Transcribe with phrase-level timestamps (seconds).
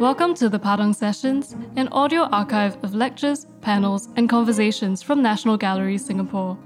[0.00, 5.58] Welcome to the Padang Sessions, an audio archive of lectures, panels, and conversations from National
[5.58, 6.56] Gallery Singapore.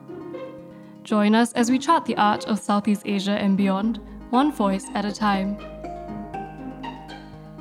[1.02, 3.98] Join us as we chart the art of Southeast Asia and beyond,
[4.30, 5.58] one voice at a time.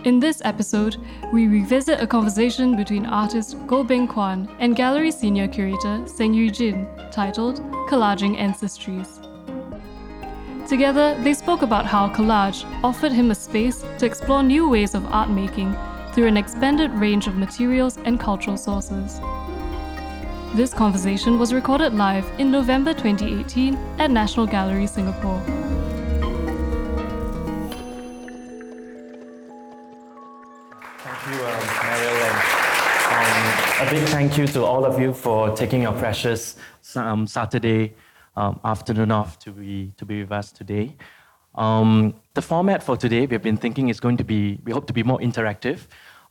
[0.05, 0.98] In this episode,
[1.34, 6.52] we revisit a conversation between artist Goh Beng Kwan and gallery senior curator Seng Yu
[6.52, 9.23] Jin, titled Collaging Ancestries.
[10.68, 15.05] Together, they spoke about how collage offered him a space to explore new ways of
[15.08, 15.76] art making
[16.13, 19.20] through an expanded range of materials and cultural sources.
[20.55, 25.41] This conversation was recorded live in November 2018 at National Gallery Singapore.
[30.99, 32.30] Thank you, um, Mariel,
[33.09, 36.55] um, a big thank you to all of you for taking your precious
[36.95, 37.95] um, Saturday
[38.36, 40.96] um, afternoon off to be to be with us today.
[41.55, 44.94] Um, the format for today we've been thinking is going to be we hope to
[44.94, 45.80] be more interactive.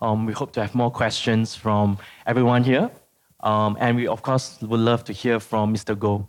[0.01, 2.91] Um, we hope to have more questions from everyone here,
[3.41, 5.95] um, and we of course would love to hear from Mr.
[5.95, 6.27] Goh.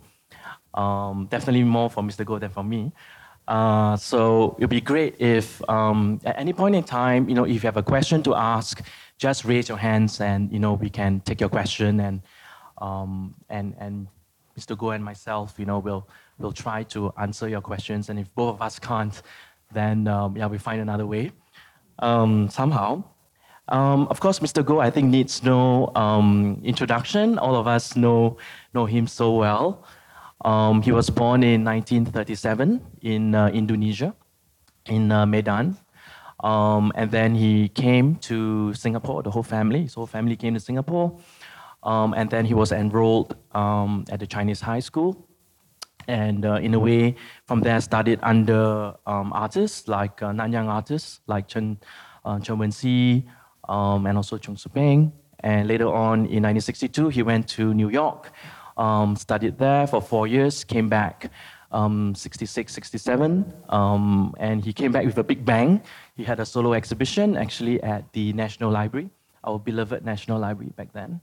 [0.80, 2.24] Um, definitely more from Mr.
[2.24, 2.92] Goh than from me.
[3.46, 7.52] Uh, so it'd be great if um, at any point in time, you know, if
[7.52, 8.80] you have a question to ask,
[9.18, 12.22] just raise your hands and you know we can take your question and
[13.50, 14.08] and and
[14.58, 14.76] Mr.
[14.76, 18.08] Goh and myself, you know, will will try to answer your questions.
[18.08, 19.22] And if both of us can't,
[19.72, 21.32] then um, yeah, we find another way
[21.98, 23.04] um, somehow.
[23.68, 24.62] Um, of course, Mr.
[24.62, 27.38] Goh, I think needs no um, introduction.
[27.38, 28.36] All of us know
[28.74, 29.84] know him so well.
[30.44, 34.14] Um, he was born in 1937 in uh, Indonesia,
[34.86, 35.78] in uh, Medan.
[36.44, 40.60] Um, and then he came to Singapore, the whole family, his whole family came to
[40.60, 41.18] Singapore.
[41.84, 45.28] Um, and then he was enrolled um, at the Chinese high school.
[46.08, 47.14] And uh, in a way,
[47.46, 51.78] from there, studied under um, artists like uh, Nanyang artists like Chen,
[52.24, 53.24] uh, Chen Wen-si
[53.68, 55.12] um, and also Cheong Soo Pieng.
[55.40, 58.32] And later on, in 1962, he went to New York,
[58.76, 61.30] um, studied there for four years, came back
[61.74, 65.82] um, 66, 67, um, and he came back with a big bang.
[66.16, 69.10] He had a solo exhibition actually at the National Library,
[69.42, 71.20] our beloved National Library back then.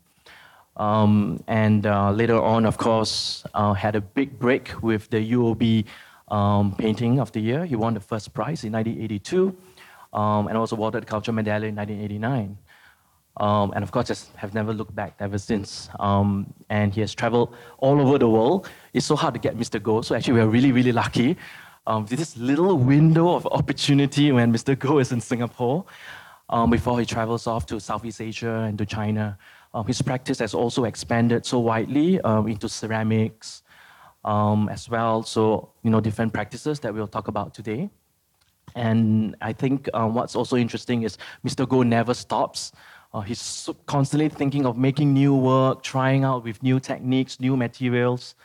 [0.78, 5.86] Um, and uh, later on, of course, uh, had a big break with the UOB
[6.30, 7.66] um, painting of the year.
[7.66, 9.56] He won the first prize in 1982
[10.14, 12.58] um, and also awarded the Culture Medallion in 1989.
[13.38, 15.90] Um, and of course, just have never looked back ever since.
[16.00, 18.70] Um, and he has traveled all over the world.
[18.94, 19.80] It's so hard to get Mr.
[19.80, 21.38] Goh, so actually, we're really, really lucky.
[21.88, 24.76] Um, this little window of opportunity when Mr.
[24.76, 25.86] Goh is in Singapore
[26.70, 29.38] before he travels off to Southeast Asia and to China.
[29.74, 33.64] Um, his practice has also expanded so widely um, into ceramics
[34.26, 35.24] um, as well.
[35.24, 37.90] So, you know, different practices that we'll talk about today.
[38.76, 41.66] And I think um, what's also interesting is Mr.
[41.66, 42.72] Goh never stops.
[43.14, 48.36] Uh, he's constantly thinking of making new work, trying out with new techniques, new materials.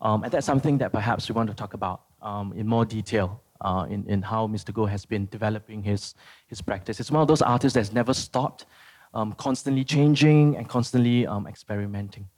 [0.00, 3.42] Um, and that's something that perhaps we want to talk about um, in more detail
[3.60, 4.72] uh, in, in how Mr.
[4.72, 6.14] Goh has been developing his,
[6.46, 7.00] his practice.
[7.00, 8.66] It's one of those artists that's never stopped
[9.14, 12.28] um, constantly changing and constantly um, experimenting.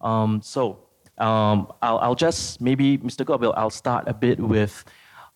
[0.00, 0.80] Um, so
[1.18, 3.24] um, I'll, I'll, just maybe, Mr.
[3.24, 4.84] Gobil, I'll start a bit with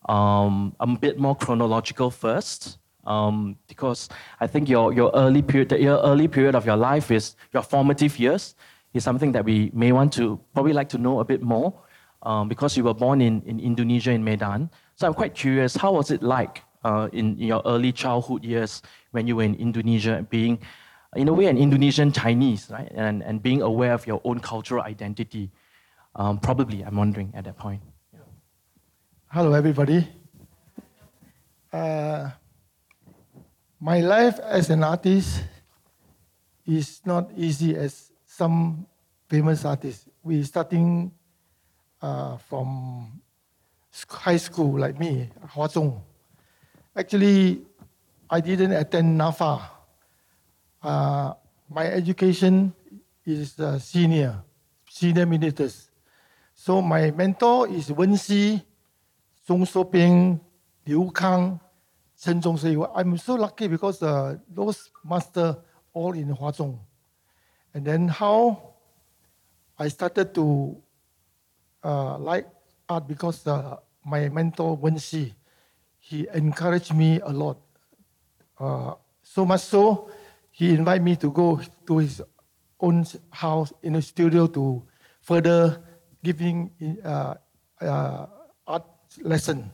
[0.08, 2.78] um, a bit more chronological first.
[3.04, 4.08] Um, because
[4.38, 8.16] I think your, your early period, the early period of your life is your formative
[8.16, 8.54] years,
[8.94, 11.74] is something that we may want to probably like to know a bit more.
[12.46, 15.74] because you were born in, in Indonesia in Medan, so I'm quite curious.
[15.74, 19.54] How was it like uh, in, in, your early childhood years when you were in
[19.54, 20.58] Indonesia, being,
[21.16, 22.90] in a way, an Indonesian Chinese, right?
[22.94, 25.50] And, and being aware of your own cultural identity.
[26.14, 27.80] Um, probably, I'm wondering at that point.
[29.28, 30.06] Hello, everybody.
[31.72, 32.30] Uh,
[33.80, 35.42] my life as an artist
[36.66, 38.86] is not easy as some
[39.28, 40.06] famous artists.
[40.22, 41.12] We starting
[42.00, 43.22] uh, from
[44.08, 46.00] high school like me, Hua Zhong.
[46.94, 47.64] Actually,
[48.28, 49.62] I didn't attend NAFA.
[50.82, 51.32] Uh,
[51.70, 52.74] my education
[53.24, 54.44] is uh, senior,
[54.90, 55.88] senior ministers.
[56.54, 58.60] So my mentor is Wen Si,
[59.48, 60.38] Cheong Soo Pieng,
[60.86, 61.58] Liu Kang,
[62.20, 62.76] Chen Chong Swee.
[62.94, 65.56] I'm so lucky because uh, those master
[65.94, 66.78] all in Hua Zhong.
[67.72, 68.74] And then how
[69.78, 70.76] I started to
[71.82, 72.46] uh, like
[72.86, 75.34] art because uh, my mentor Wen Si,
[76.02, 77.62] he encouraged me a lot.
[78.58, 80.10] Uh, so much so,
[80.50, 82.20] he invited me to go to his
[82.80, 84.82] own house in the studio to
[85.22, 85.78] further
[86.24, 86.70] giving
[87.04, 87.34] uh,
[87.80, 88.26] uh,
[88.66, 88.84] art
[89.22, 89.70] lesson.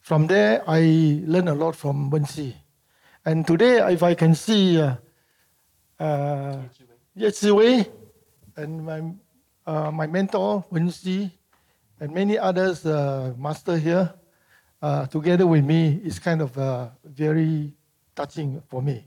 [0.00, 2.56] From there, I learned a lot from Wen Si.
[3.24, 4.96] And today, if I can see uh,
[6.00, 6.58] uh,
[7.14, 7.30] Ye
[8.56, 9.00] and my,
[9.66, 11.30] uh, my mentor, Wen Xi,
[12.00, 14.12] and many others, uh, master here,
[14.82, 17.72] uh, together with me, is kind of uh, very
[18.14, 19.06] touching for me.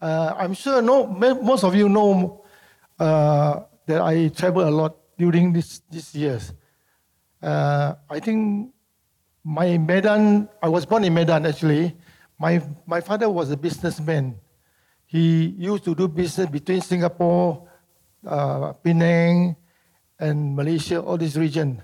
[0.00, 2.42] Uh, I'm sure no, most of you know
[2.98, 6.52] uh, that I travel a lot during this, these years.
[7.40, 8.72] Uh, I think
[9.44, 11.94] my Medan, I was born in Medan actually.
[12.38, 14.40] My, my father was a businessman.
[15.06, 17.68] He used to do business between Singapore,
[18.26, 19.56] uh, Penang,
[20.18, 21.82] and Malaysia, all this region.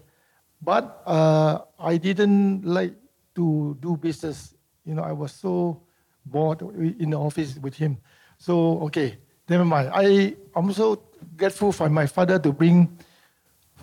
[0.62, 2.94] But uh, I didn't like
[3.38, 4.54] to do business.
[4.84, 5.80] You know, I was so
[6.26, 6.60] bored
[6.98, 7.98] in the office with him.
[8.36, 9.18] So, okay,
[9.48, 9.90] never mind.
[9.94, 11.00] I, I'm so
[11.36, 12.98] grateful for my father to bring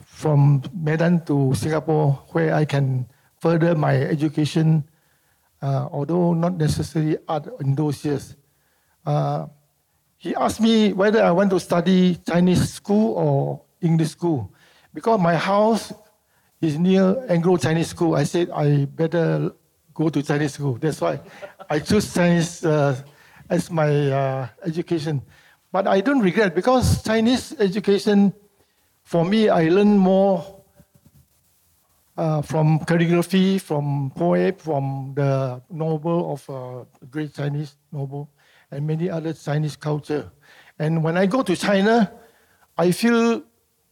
[0.03, 3.07] from Medan to Singapore where I can
[3.39, 4.83] further my education,
[5.61, 8.35] uh, although not necessarily art in those years.
[9.05, 9.47] Uh,
[10.17, 14.51] he asked me whether I want to study Chinese school or English school.
[14.93, 15.93] Because my house
[16.61, 19.51] is near Anglo-Chinese school, I said I better
[19.93, 20.75] go to Chinese school.
[20.75, 21.19] That's why
[21.69, 23.01] I choose Chinese uh,
[23.49, 25.21] as my uh, education.
[25.71, 28.33] But I don't regret because Chinese education,
[29.03, 30.63] for me, I learned more
[32.17, 38.29] uh, from calligraphy, from poem, from the novel of uh, great Chinese novel,
[38.71, 40.31] and many other Chinese culture.
[40.79, 42.11] And when I go to China,
[42.77, 43.43] I feel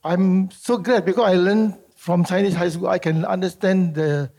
[0.04, 2.90] I'm so glad because I learned from Chinese high school.
[2.98, 4.32] I can understand the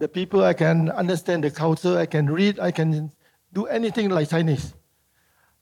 [0.00, 0.40] the people.
[0.42, 1.94] I can understand the culture.
[2.04, 2.54] I can read.
[2.68, 3.12] I can
[3.52, 4.72] do anything like Chinese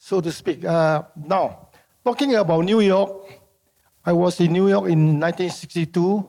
[0.05, 0.65] so to speak.
[0.65, 1.73] Uh, now,
[2.05, 3.41] talking about New York,
[4.05, 6.29] I was in New York in 1962.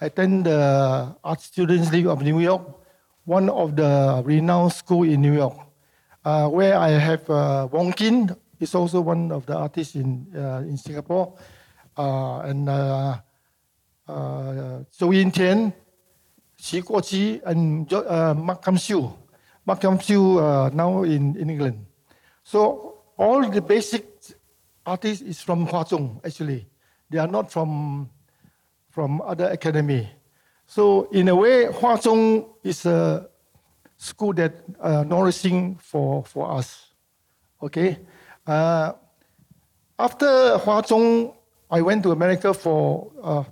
[0.00, 2.60] I attended the Art Students League of New York,
[3.24, 5.56] one of the renowned schools in New York,
[6.24, 10.60] uh, where I have uh, Wong Keen, is also one of the artists in, uh,
[10.68, 11.38] in Singapore,
[11.96, 12.68] uh, and
[14.10, 15.72] uh, Zhou Yintian,
[16.58, 19.12] Xi Guoqi, and uh, Mark Kam Siu.
[19.64, 21.86] Mark Kam Siu uh, now in, in England.
[22.42, 24.06] So all the basic
[24.84, 26.66] artists is from Hwa Chong, actually.
[27.10, 28.10] They are not from,
[28.90, 30.08] from other academy.
[30.66, 33.28] So in a way, Hwa Chong is a
[33.96, 36.86] school that uh, nourishing for, for us.
[37.62, 37.98] Okay?
[38.46, 38.92] Uh,
[39.98, 41.32] after Hwa Chong,
[41.70, 43.44] I went to America for uh,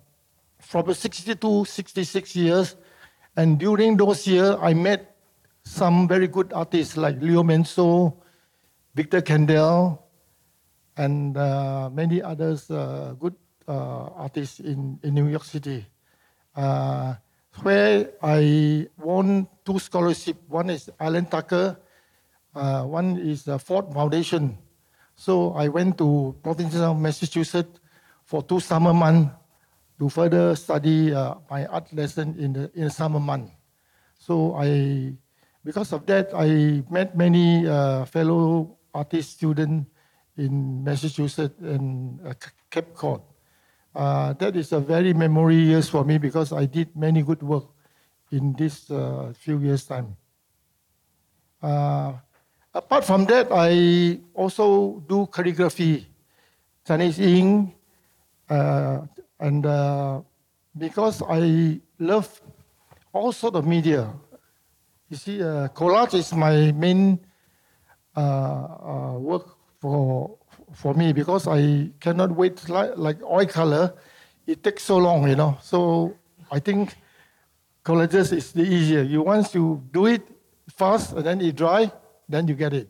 [0.61, 2.77] from 62, 66 years.
[3.37, 5.17] And during those years, I met
[5.63, 8.17] some very good artists like Leo Manso,
[8.95, 10.03] Victor Candell,
[10.97, 13.35] and uh, many others uh, good
[13.69, 15.87] uh, artists in, in New York City,
[16.57, 17.15] uh,
[17.63, 20.41] where I won two scholarships.
[20.49, 21.79] One is Alan Tucker,
[22.55, 24.59] uh, one is the Ford Foundation.
[25.15, 27.79] So I went to Provincetown, Massachusetts
[28.25, 29.31] for two summer months
[29.99, 33.50] to further study uh, my art lesson in the, in the summer month.
[34.19, 35.12] So I,
[35.65, 37.65] because of that, I met many
[38.06, 39.87] fellow artist student
[40.39, 42.33] in Massachusetts and uh,
[42.71, 43.21] Cape Cod.
[43.95, 47.67] Uh, that is a very memory years for me because I did many good work
[48.31, 50.17] in this uh, few years time.
[51.61, 52.14] Uh,
[52.73, 56.07] apart from that, I also do calligraphy,
[56.87, 57.75] Chinese ink,
[58.49, 59.02] uh,
[59.40, 60.21] and uh,
[60.76, 62.40] because I love
[63.12, 64.12] all sort of media.
[65.09, 67.18] You see, collage is my main
[68.18, 69.47] uh, uh, work
[69.80, 70.37] for
[70.75, 73.95] for me because I cannot wait like, like oil color.
[74.45, 75.57] It takes so long, you know.
[75.62, 76.16] So
[76.50, 76.97] I think
[77.85, 79.02] collages is the easier.
[79.02, 80.23] You once you do it
[80.68, 81.92] fast and then it dry,
[82.28, 82.88] then you get it.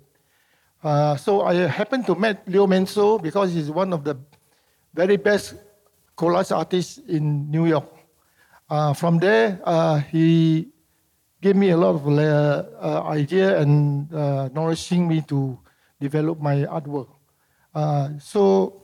[0.83, 4.17] Uh, so I happened to meet Leo Manso because he's one of the
[4.95, 5.55] very best
[6.19, 7.87] collage artist in New York.
[8.69, 10.69] Uh, from there, uh, he
[11.41, 15.57] gave me a lot of uh, uh, idea and uh, nourishing me to
[16.01, 17.07] develop my artwork.
[17.75, 18.83] Uh, so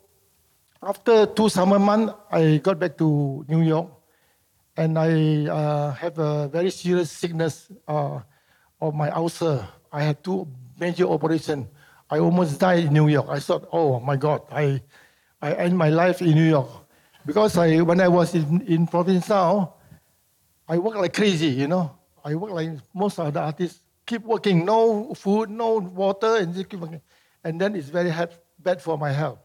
[0.80, 3.90] after two summer months, I got back to New York,
[4.76, 5.10] and I
[5.98, 8.22] have a very serious sickness of
[8.94, 9.66] my ulcer.
[9.90, 10.46] I had two
[10.78, 11.66] major operations.
[12.10, 13.26] I almost died in New York.
[13.28, 14.82] I thought, oh my God, I,
[15.42, 16.83] I end my life in New York.
[17.26, 19.68] Because I, when I was in, in Provincetown,
[20.68, 21.96] I worked like crazy, you know.
[22.24, 26.68] I work like most of the artists, keep working, no food, no water, and just
[26.68, 27.00] keep working.
[27.42, 29.38] And then it's very hard, bad for my health.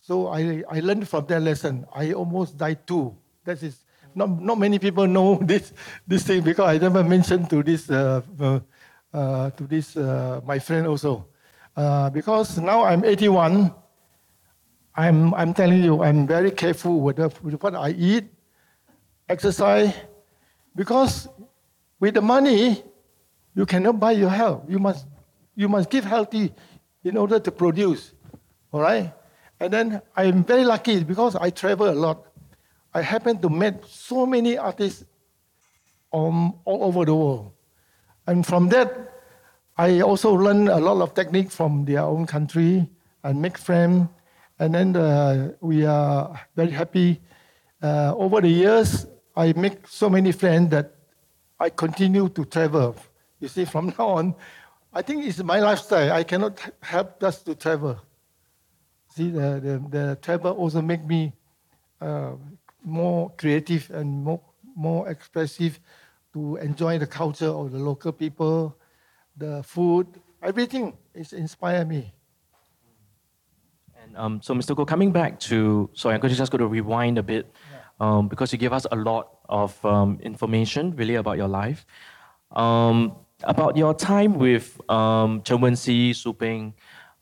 [0.00, 1.86] So I, I learned from that lesson.
[1.94, 3.16] I almost died too.
[3.44, 3.84] That is
[4.14, 5.72] not, not many people know this,
[6.06, 8.60] this thing because I never mentioned to this uh, uh,
[9.12, 11.26] uh, to this uh, my friend also,
[11.76, 13.72] uh, because now I'm 81.
[14.98, 18.24] I'm I'm telling you, I'm very careful with, the, with what I eat,
[19.28, 19.94] exercise,
[20.74, 21.28] because
[22.00, 22.82] with the money,
[23.54, 24.64] you cannot buy your health.
[24.68, 25.06] You must
[25.54, 26.52] you must give healthy
[27.04, 28.12] in order to produce.
[28.72, 29.14] All right?
[29.60, 32.26] And then I'm very lucky because I travel a lot.
[32.92, 35.04] I happen to meet so many artists
[36.12, 37.52] um, all over the world.
[38.26, 39.14] And from that,
[39.76, 42.90] I also learn a lot of technique from their own country
[43.22, 44.08] and make friends.
[44.58, 47.20] And then uh, we are very happy.
[47.82, 50.94] Uh, over the years, I make so many friends that
[51.60, 52.96] I continue to travel.
[53.40, 54.34] You see, from now on,
[54.92, 56.12] I think it's my lifestyle.
[56.12, 58.00] I cannot help just to travel.
[59.14, 61.32] See, the, the, the travel also make me
[62.00, 62.32] uh,
[62.84, 64.40] more creative and more,
[64.74, 65.78] more expressive
[66.32, 68.76] to enjoy the culture of the local people,
[69.36, 70.06] the food,
[70.42, 72.12] everything is inspire me.
[74.16, 74.74] Um, so, Mr.
[74.74, 77.52] Goh, coming back to, sorry, I'm just going to rewind a bit
[78.00, 81.86] um, because you gave us a lot of um, information really about your life.
[82.52, 86.74] Um, about your time with um, Chen Wenxi, Su Ping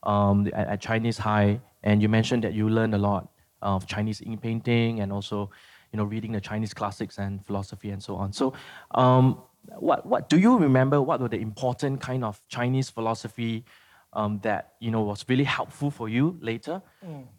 [0.02, 3.28] um, at, at Chinese High, and you mentioned that you learned a lot
[3.62, 5.50] of Chinese ink painting and also,
[5.92, 8.32] you know, reading the Chinese classics and philosophy and so on.
[8.32, 8.54] So,
[8.92, 9.42] um,
[9.78, 11.02] what what do you remember?
[11.02, 13.64] What were the important kind of Chinese philosophy
[14.16, 16.82] um, that you know was really helpful for you later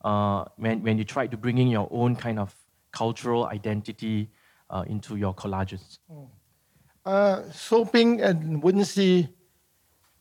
[0.06, 2.56] uh, when when you tried to bring in your own kind of
[2.92, 4.30] cultural identity
[4.70, 6.00] uh, into your collages?
[7.06, 9.30] Uh, Soping and Wenxi,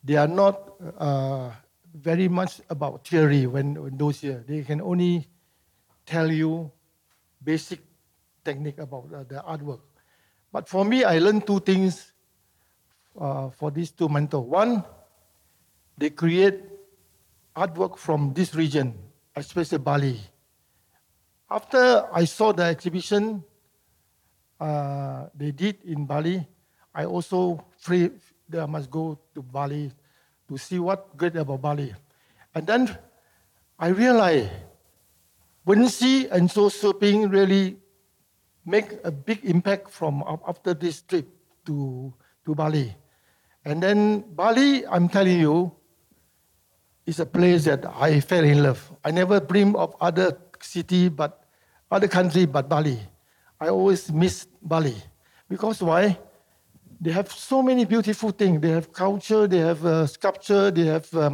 [0.04, 1.50] they are not uh,
[1.94, 4.44] very much about theory when, when those years.
[4.46, 5.28] They can only
[6.04, 6.70] tell you
[7.42, 7.80] basic
[8.44, 9.80] technique about uh, the artwork.
[10.52, 12.12] But for me, I learned two things
[13.18, 14.46] uh, for these two mentors.
[14.46, 14.84] One,
[15.98, 16.60] they create
[17.56, 18.94] artwork from this region,
[19.34, 20.20] especially Bali.
[21.50, 23.42] After I saw the exhibition
[24.60, 26.46] uh, they did in Bali,
[26.94, 28.10] I also free,
[28.52, 29.92] I must go to Bali
[30.48, 31.94] to see what great about Bali.
[32.54, 32.96] And then
[33.78, 34.50] I realized
[35.66, 37.76] Wenxi and So Ping really
[38.64, 41.26] make a big impact from after this trip
[41.66, 42.12] to,
[42.44, 42.94] to Bali.
[43.64, 45.72] And then Bali, I'm telling you,
[47.06, 48.92] is a place that I fell in love.
[49.04, 51.44] I never dream of other city but
[51.90, 52.98] other country but Bali.
[53.60, 54.96] I always miss Bali
[55.48, 56.18] because why?
[57.00, 58.60] They have so many beautiful things.
[58.60, 61.30] They have culture, they have uh, sculpture, they have uh,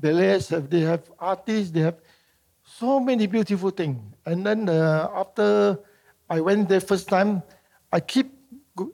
[0.00, 1.96] ballets, they have artists, they have
[2.64, 3.98] so many beautiful things.
[4.24, 5.78] And then uh, after
[6.28, 7.42] I went there first time,
[7.92, 8.32] I keep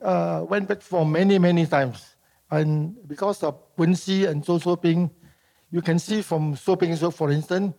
[0.01, 2.15] uh, went back for many many times.
[2.51, 5.09] And because of Wenxi and Zhou Shoping,
[5.75, 7.75] you can see from Shoping, so for instance,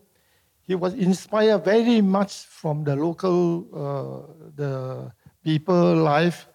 [0.68, 4.20] he was inspired very much from the local uh,
[4.52, 5.10] the
[5.42, 6.46] people life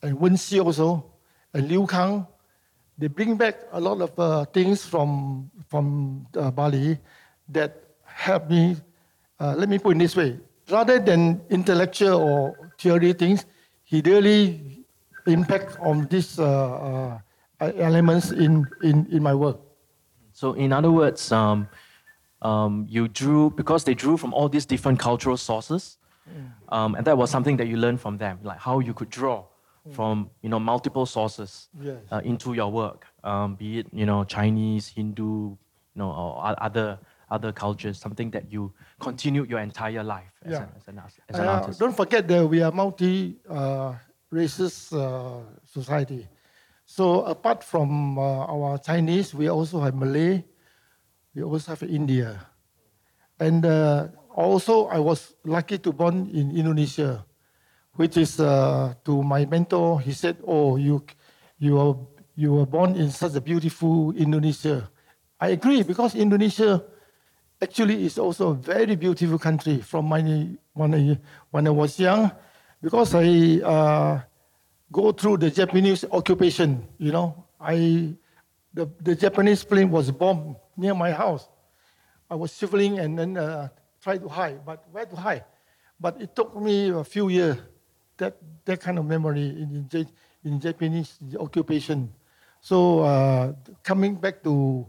[0.00, 1.04] and Wenxi also
[1.52, 2.26] and Liu Kang.
[2.96, 6.96] They bring back a lot of uh, things from from uh, Bali
[7.52, 7.76] that
[8.08, 8.80] help me.
[9.38, 10.40] Uh, let me put it this way:
[10.72, 13.44] rather than intellectual or theory things,
[13.84, 14.80] he really
[15.26, 17.20] impact on these uh,
[17.60, 19.65] uh, elements in, in in my work.
[20.36, 21.66] So, in other words, um,
[22.42, 25.96] um, you drew because they drew from all these different cultural sources,
[26.68, 29.38] um, and that was something that you learned from them, like how you could draw
[29.96, 31.96] from you know multiple sources Yes.
[32.12, 35.56] uh, into your work, um, be it you know Chinese, Hindu,
[35.94, 36.98] you know, or other
[37.30, 40.62] other cultures, something that you continued your entire life as, Yeah.
[40.64, 41.00] an, as an,
[41.30, 41.80] as an Uh, artist.
[41.80, 43.94] Don't forget that we are multi uh,
[44.30, 46.28] racist uh, society.
[46.96, 50.40] So apart from uh, our Chinese, we also have Malay,
[51.36, 52.40] we also have India,
[53.36, 57.20] and uh, also I was lucky to born in Indonesia,
[58.00, 60.00] which is uh, to my mentor.
[60.00, 61.04] He said, "Oh, you,
[61.60, 62.00] you are
[62.32, 64.88] you were born in such a beautiful Indonesia."
[65.36, 66.80] I agree because Indonesia
[67.60, 70.24] actually is also a very beautiful country from my
[70.72, 71.20] when I,
[71.52, 72.32] when I was young
[72.80, 74.24] because I uh,
[74.92, 77.44] go through the Japanese occupation you know.
[77.60, 78.14] I
[78.74, 81.48] the, the Japanese plane was bombed near my house.
[82.30, 83.68] I was shivering and then uh,
[84.02, 85.44] tried to hide but where to hide?
[85.98, 87.56] But it took me a few years
[88.18, 90.08] that that kind of memory in, in,
[90.44, 92.12] in Japanese occupation.
[92.60, 93.52] So uh,
[93.82, 94.86] coming back to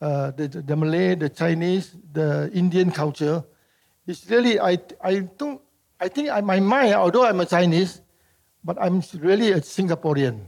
[0.00, 3.44] uh, the, the Malay, the Chinese, the Indian culture,
[4.06, 5.60] it's really I I don't
[6.00, 8.00] I think my mind, although I'm a Chinese,
[8.64, 10.40] but I'm really a Singaporean.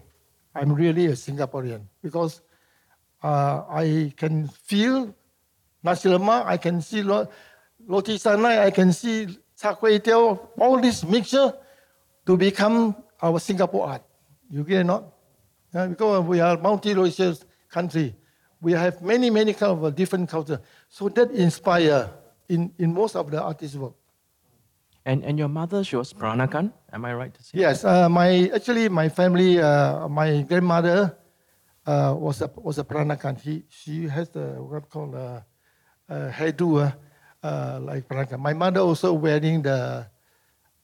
[0.55, 2.43] I'm really a Singaporean because
[3.21, 5.13] Uh, I can feel
[5.85, 6.49] nasi lemak.
[6.49, 7.29] I can see lo-
[7.85, 8.17] roti.
[8.17, 9.29] I can see
[9.61, 10.41] char kway teow.
[10.57, 11.53] All this mixture
[12.25, 14.05] to become our Singapore art.
[14.49, 15.05] You get it not?
[15.69, 17.37] Yeah, because we are multi-racial
[17.69, 18.17] country.
[18.65, 20.65] We have many, many kind of different culture.
[20.89, 22.09] So that inspire
[22.49, 24.00] in, in most of the artist work.
[25.11, 27.59] And, and your mother, she was Peranakan, am I right to say?
[27.59, 31.19] Yes, uh, my actually my family, uh, my grandmother
[31.85, 33.35] uh, was a was a Peranakan.
[33.41, 35.45] He she has the what called a,
[36.09, 36.93] uh, hairdo uh,
[37.43, 38.39] uh, like Peranakan.
[38.39, 40.07] My mother also wearing the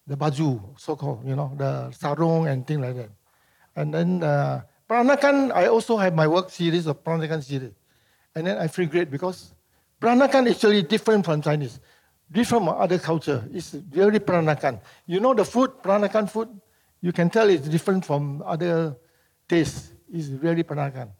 [0.09, 3.11] the baju, so called you know the sarong and thing like that.
[3.76, 7.78] And then uh, Peranakan, I also have my work series of Peranakan series,
[8.35, 9.54] and then I feel great because
[10.02, 11.78] Peranakan is actually different from Chinese
[12.30, 13.45] different from other culture.
[13.52, 14.80] It's very Peranakan.
[15.06, 16.49] You know the food, Peranakan food,
[17.00, 18.97] you can tell it's different from other
[19.49, 19.92] tastes.
[20.12, 21.11] It's very Peranakan.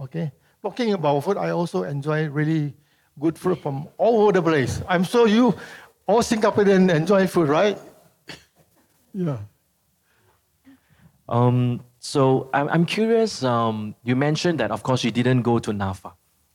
[0.00, 0.32] Okay?
[0.62, 2.74] Talking about food, I also enjoy really
[3.18, 4.82] good food from all over the place.
[4.88, 5.54] I'm sure you,
[6.06, 7.78] all Singaporeans enjoy food, right?
[9.14, 9.38] yeah.
[11.28, 15.70] Um, so I'm, I'm curious, um, you mentioned that, of course, you didn't go to
[15.70, 16.12] NAFA.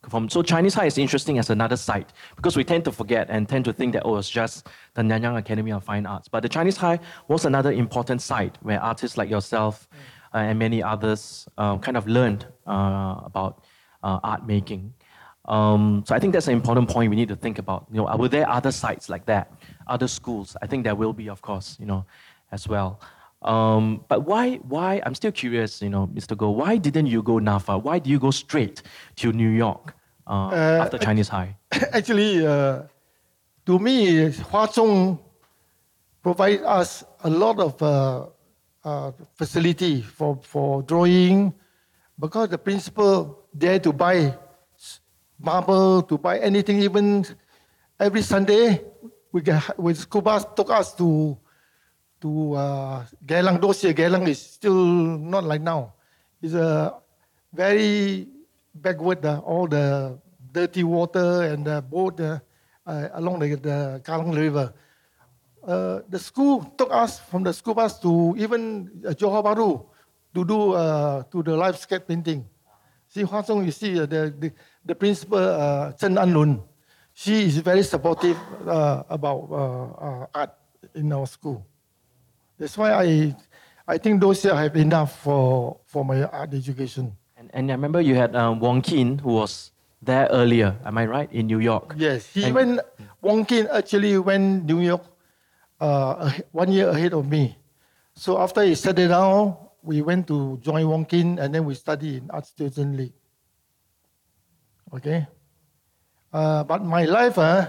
[0.09, 3.47] From, so Chinese High is interesting as another site because we tend to forget and
[3.47, 6.27] tend to think that, oh, it's just the Nanyang Academy of Fine Arts.
[6.27, 9.87] But the Chinese High was another important site where artists like yourself
[10.33, 13.65] uh, and many others uh, kind of learned uh, about
[14.03, 14.93] uh, art making.
[15.45, 17.87] Um, so I think that's an important point we need to think about.
[17.91, 19.51] You know, were there other sites like that,
[19.87, 20.57] other schools?
[20.61, 22.05] I think there will be, of course, you know,
[22.51, 22.99] as well.
[23.41, 26.35] Um, but why, why, I'm still curious, you know, Mr.
[26.35, 27.81] Goh, why didn't you go NAFA?
[27.81, 28.81] Why did you go straight
[29.17, 29.93] to New York
[30.25, 31.55] uh, after Chinese High?
[31.93, 32.83] Actually, uh,
[33.65, 35.19] to me, Hua Zhong
[36.23, 38.25] provide us a lot of uh,
[38.83, 41.53] uh, facility for, for drawing
[42.19, 44.35] because the principal there to buy
[45.39, 47.25] marble, to buy anything, even
[47.99, 48.81] every Sunday,
[49.31, 51.37] we get, with school bus took us to
[52.21, 53.61] to uh, Geylang.
[53.61, 55.93] Those year, Geylang is still not like now.
[56.41, 56.93] It's a
[57.53, 58.27] very
[58.73, 60.17] backward, uh, all the
[60.51, 62.39] dirty water and the boat uh,
[62.85, 64.73] uh, along the, the Kallang River.
[65.65, 69.85] Uh, the school took us from the school bus to even uh, Johor Bahru
[70.33, 70.73] to do
[71.31, 72.45] to the live sketch painting.
[73.09, 74.51] See, Hua Song, you see the, the,
[74.85, 76.61] the principal, uh, Chen An Lun,
[77.13, 79.49] she is very supportive about
[80.33, 80.51] art
[80.93, 81.65] in our school.
[82.57, 83.35] That's why I,
[83.87, 87.15] I think those years I have enough for, for my art education.
[87.37, 91.05] And, and I remember you had um, Wong Keen, who was there earlier, am I
[91.05, 91.93] right, in New York?
[91.97, 92.79] Yes, he And- went.
[93.21, 95.03] Wong Keen actually went New York
[95.79, 97.57] uh, one year ahead of me.
[98.15, 102.23] So after he settled down, we went to join Wong Keen, and then we studied
[102.23, 103.13] in Art Student League.
[104.93, 105.27] Okay,
[106.31, 107.67] uh, but my life, uh,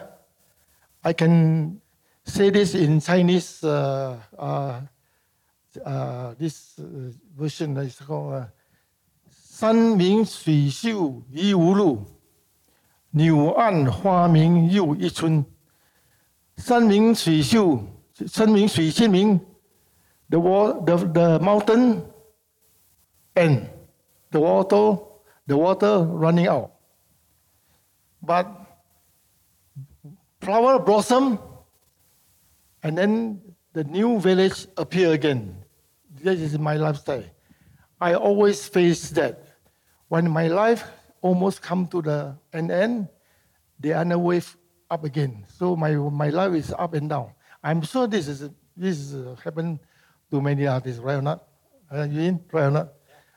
[1.03, 1.81] I can
[2.28, 3.64] say this in Chinese.
[3.64, 4.82] Uh, uh,
[5.86, 8.46] uh, this uh, version is called uh,
[9.30, 12.06] "山明水秀疑无路，
[13.12, 15.46] 柳暗花明又一村。
[16.58, 17.80] 山明水秀，
[18.28, 19.40] 山明水先明，
[20.30, 22.04] the wa- the the mountain
[23.34, 23.68] and
[24.30, 25.00] the water
[25.48, 26.70] the water running out.
[28.22, 28.46] But
[30.42, 31.40] flower blossom,
[32.89, 33.41] and then
[33.75, 35.55] the new village appear again.
[36.09, 37.25] This is my lifestyle.
[38.01, 39.45] I always face that.
[40.09, 40.89] When my life
[41.21, 43.09] almost come to the an end,
[43.79, 44.57] the other wave
[44.91, 45.45] up again.
[45.53, 47.37] So my my life is up and down.
[47.63, 49.79] I'm sure this is this is uh, happen
[50.31, 51.45] to many artists, right or not?
[51.93, 52.89] Uh, you in, right or not?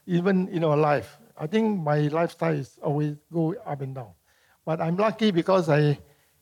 [0.07, 4.15] Even in our life, I think my lifestyle is always go up and down.
[4.63, 5.99] But I'm lucky because I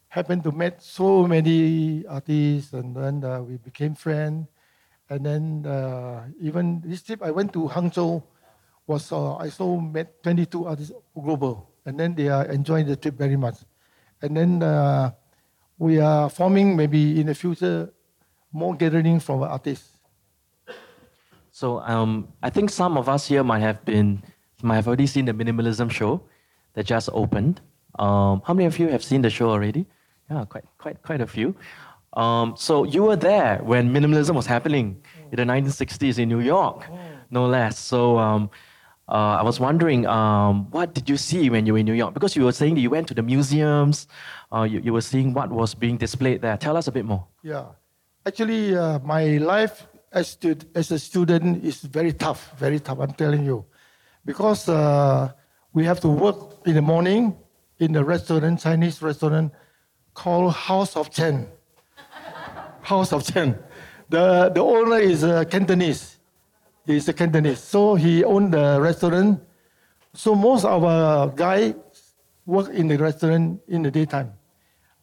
[0.09, 4.47] happened to meet so many artists, and then uh, we became friends.
[5.09, 8.21] And then uh, even this trip, I went to Hangzhou.
[8.85, 13.15] Was uh, I saw met 22 artists global, and then they are enjoying the trip
[13.17, 13.61] very much.
[14.21, 15.11] And then uh,
[15.77, 17.93] we are forming maybe in the future
[18.51, 19.93] more gathering from artists.
[21.51, 24.23] So um, I think some of us here might have been,
[24.63, 26.21] might have already seen the minimalism show
[26.73, 27.61] that just opened.
[27.99, 29.85] Um, how many of you have seen the show already?
[30.29, 31.55] Yeah, quite, quite, quite a few.
[32.13, 36.85] Um, so you were there when minimalism was happening in the 1960s in New York,
[37.29, 37.77] no less.
[37.77, 38.49] So um,
[39.07, 42.13] uh, I was wondering, um, what did you see when you were in New York?
[42.13, 44.07] Because you were saying that you went to the museums,
[44.51, 46.57] uh, you, you were seeing what was being displayed there.
[46.57, 47.25] Tell us a bit more.
[47.43, 47.65] Yeah,
[48.25, 52.99] actually, uh, my life as, stud- as a student is very tough, very tough.
[52.99, 53.65] I'm telling you,
[54.25, 55.31] because uh,
[55.73, 57.35] we have to work in the morning
[57.79, 59.53] in the restaurant, Chinese restaurant
[60.19, 61.47] called House of Chen.
[62.81, 63.57] House of Chen.
[64.09, 66.17] The, the owner is a Cantonese.
[66.85, 67.59] He's a Cantonese.
[67.59, 69.41] So he owned the restaurant.
[70.13, 71.73] So most of our guys
[72.45, 74.33] work in the restaurant in the daytime.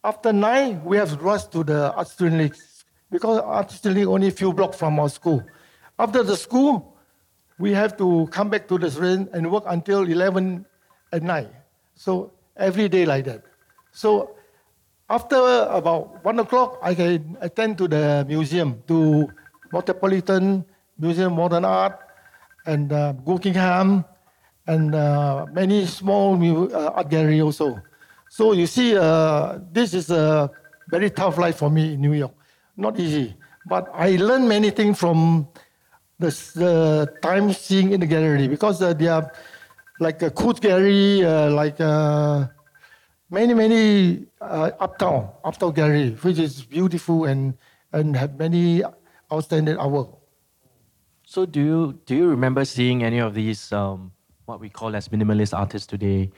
[0.05, 2.57] After nine, we have to rush to the art student league
[3.11, 5.43] because art student league only a few blocks from our school.
[5.99, 6.95] After the school,
[7.59, 10.67] we have to come back to the restaurant and work until 11
[11.11, 11.49] at night.
[11.95, 13.45] So every day like that.
[13.93, 14.36] So
[15.09, 19.29] after about one o'clock, I can attend to the museum, to
[19.73, 20.65] Metropolitan
[20.99, 21.99] Museum of Modern Art
[22.67, 24.05] and uh, Guggenheim
[24.67, 26.35] and uh, many small
[26.75, 27.81] uh, art gallery also.
[28.29, 30.51] So you see, uh, this is a
[30.89, 32.35] very tough life for me in New York.
[32.77, 35.49] Not easy, but I learned many things from
[36.19, 39.33] the, the time seeing in the gallery because uh, they are
[40.01, 42.47] like a Kootz Gallery, uh, like uh,
[43.31, 47.55] many many uh, uptown uptown gallery, which is beautiful and
[47.93, 48.83] and have many
[49.33, 50.17] outstanding artwork.
[51.25, 54.13] So do you do you remember seeing any of these um,
[54.45, 56.31] what we call as minimalist artists today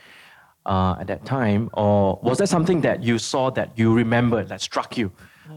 [0.66, 4.60] uh, at that time, or was that something that you saw that you remember that
[4.60, 5.12] struck you?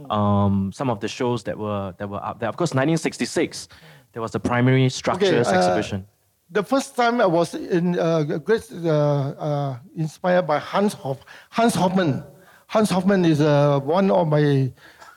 [0.10, 2.48] Um, some of the shows that were that were up there.
[2.48, 3.68] Of course, 1966,
[4.14, 6.08] there was the primary structures uh, exhibition.
[6.52, 8.90] The first time I was in uh, great, uh,
[9.40, 12.26] uh, inspired by Hans Hoff, Hans Hofmann.
[12.68, 14.70] Hans Hofmann is uh, one of my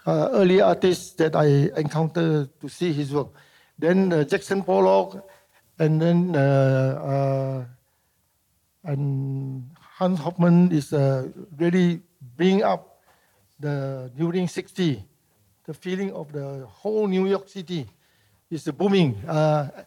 [0.06, 3.34] uh, early artists that I encountered to see his work.
[3.76, 5.28] Then Jackson Pollock,
[5.80, 6.36] and then
[8.84, 10.92] and Hans Hofmann is
[11.58, 12.00] really
[12.36, 13.02] bringing up
[13.58, 15.02] the during 60
[15.66, 17.88] the feeling of the whole New York City
[18.50, 19.16] is booming,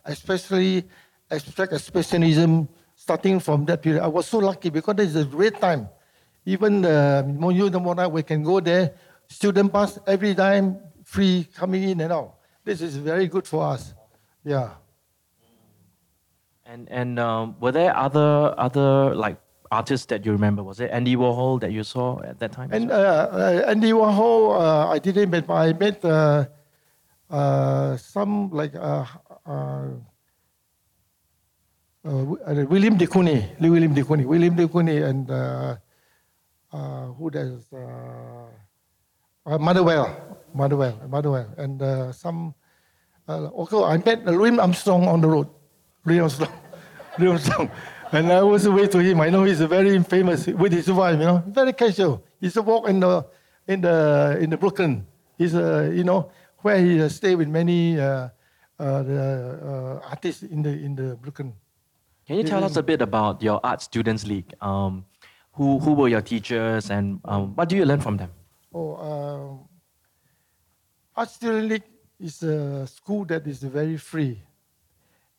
[0.03, 0.83] especially
[1.29, 4.01] abstract expressionism starting from that period.
[4.03, 5.89] I was so lucky because it's a great time.
[6.45, 8.93] Even the Moyu the Mona, we can go there,
[9.27, 12.35] student pass every time, free coming in and out.
[12.63, 13.93] This is very good for us.
[14.43, 14.71] Yeah.
[16.65, 19.37] And and um, were there other other like
[19.71, 20.63] artists that you remember?
[20.63, 22.71] Was it Andy Warhol that you saw at that time?
[22.71, 22.99] And well?
[22.99, 26.45] uh, uh, Andy Warhol, uh, I didn't meet, but I met uh,
[27.29, 29.87] uh, some like uh, uh, uh, uh,
[32.07, 35.75] William de Kooning, William de Kooning, William de Kooning, and uh,
[36.71, 38.47] uh, who does uh,
[39.45, 42.53] uh, Motherwell, Motherwell, Motherwell, and uh, some.
[43.27, 45.47] Uh, also, I met Louis Armstrong on the road.
[46.05, 46.51] Louis Armstrong,
[47.19, 47.71] Louis Armstrong,
[48.11, 49.19] and I was away to him.
[49.19, 51.19] I know he's very famous with his wife.
[51.19, 52.23] You know, very casual.
[52.39, 53.25] He's a walk in the
[53.67, 55.05] in the in the Brooklyn.
[55.37, 58.29] He's you know where he uh, stay with many uh,
[58.79, 61.53] uh, the, uh, artists in the in the Brooklyn.
[62.27, 64.51] Can you tell us a bit about your Art Students League?
[64.59, 65.05] Um,
[65.53, 68.31] who, who were your teachers and um, what do you learn from them?
[68.73, 69.69] Oh, um,
[71.15, 74.43] Art Student League is a school that is very free.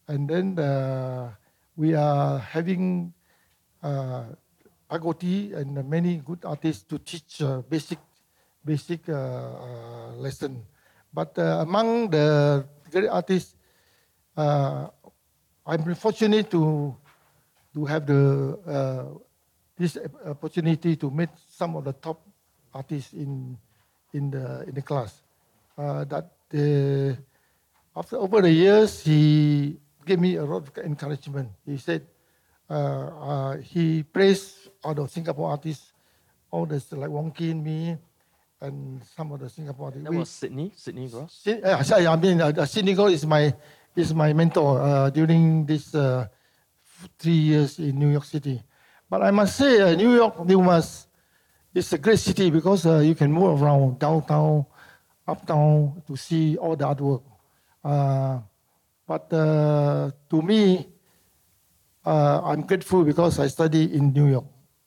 [0.08, 1.34] And then uh,
[1.76, 3.12] we are having
[3.82, 4.24] uh,
[4.90, 7.98] Agoti and many good artists to teach uh, basic
[8.64, 10.64] basic uh, uh, lesson.
[11.12, 13.56] But uh, among the great artists,
[14.38, 14.88] uh,
[15.68, 16.96] I'm fortunate to
[17.76, 19.04] to have the uh,
[19.76, 22.24] this opportunity to meet some of the top
[22.72, 23.52] artists in
[24.16, 25.20] in the in the class.
[25.76, 27.16] Uh, that the,
[27.94, 29.76] after over the years, he
[30.08, 31.52] gave me a lot of encouragement.
[31.68, 32.08] He said
[32.70, 35.92] uh, uh, he praised all the Singapore artists,
[36.50, 37.96] all the like Wong Keen, me,
[38.60, 40.08] and some of the Singapore artists.
[40.08, 41.46] That was Sydney, Sydney Gross.
[41.46, 43.52] Uh, sorry, I mean, uh, uh, Sydney Gold is my
[43.98, 46.26] is my mentor uh, during this uh,
[47.18, 48.62] three years in New York City.
[49.10, 51.08] But I must say, uh, New York, you must,
[51.74, 54.66] it's a great city because uh, you can move around downtown,
[55.26, 57.22] uptown to see all the artwork.
[57.82, 58.38] Uh,
[59.06, 60.86] but uh, to me,
[62.04, 64.46] I'm grateful because I study in New York.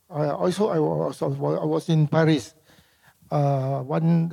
[0.10, 2.56] Uh, also, I was, I was in Paris
[3.30, 4.30] one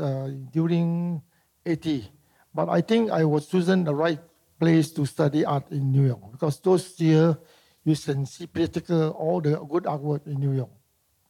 [0.52, 1.20] during
[1.66, 2.08] 80.
[2.54, 4.18] But I think I was chosen the right
[4.58, 7.36] place to study art in New York because those years
[7.84, 10.70] you can see practical all the good artwork in New York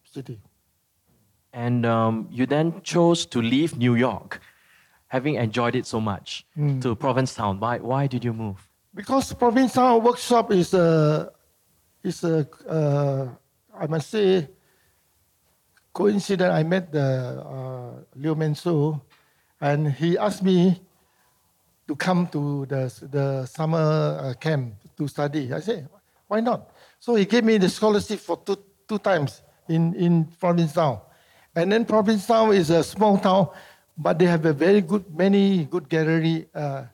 [0.02, 0.40] City.
[1.52, 4.40] And um, you then chose to leave New York,
[5.06, 6.46] having enjoyed it so much,
[6.80, 7.58] to Provincetown.
[7.60, 8.68] Why, why did you move?
[8.94, 11.30] Because provincial workshop is a
[12.02, 13.28] is a uh,
[13.78, 14.48] I must say
[15.92, 16.50] coincident.
[16.52, 19.02] I met the uh, Leo Manso,
[19.60, 20.80] and he asked me
[21.88, 23.78] to come to the the summer
[24.20, 25.52] uh, camp to study.
[25.52, 25.88] I said,
[26.28, 26.70] why not?
[27.00, 31.00] So he gave me the scholarship for two, two times in, in Provincetown.
[31.56, 33.48] And then Provincetown is a small town,
[33.96, 36.84] but they have a very good, many good gallery uh,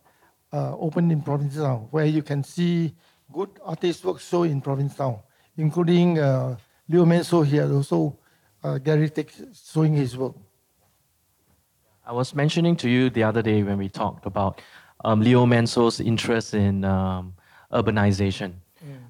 [0.53, 2.95] uh, open in Provincetown where you can see
[3.33, 5.19] good artist work show in Provincetown,
[5.57, 6.57] including uh,
[6.89, 8.19] Leo Manso here also
[8.63, 10.35] uh, gallery takes, showing his work.
[12.07, 14.61] I was mentioning to you the other day when we talked about
[15.05, 17.35] um, Leo Manso's interest in um,
[17.73, 18.53] urbanization.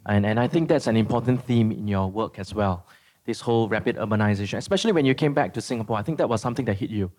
[0.07, 2.87] And, and I think that's an important theme in your work as well.
[3.25, 5.97] This whole rapid urbanization, especially when you came back to Singapore.
[5.97, 7.11] I think that was something that hit you.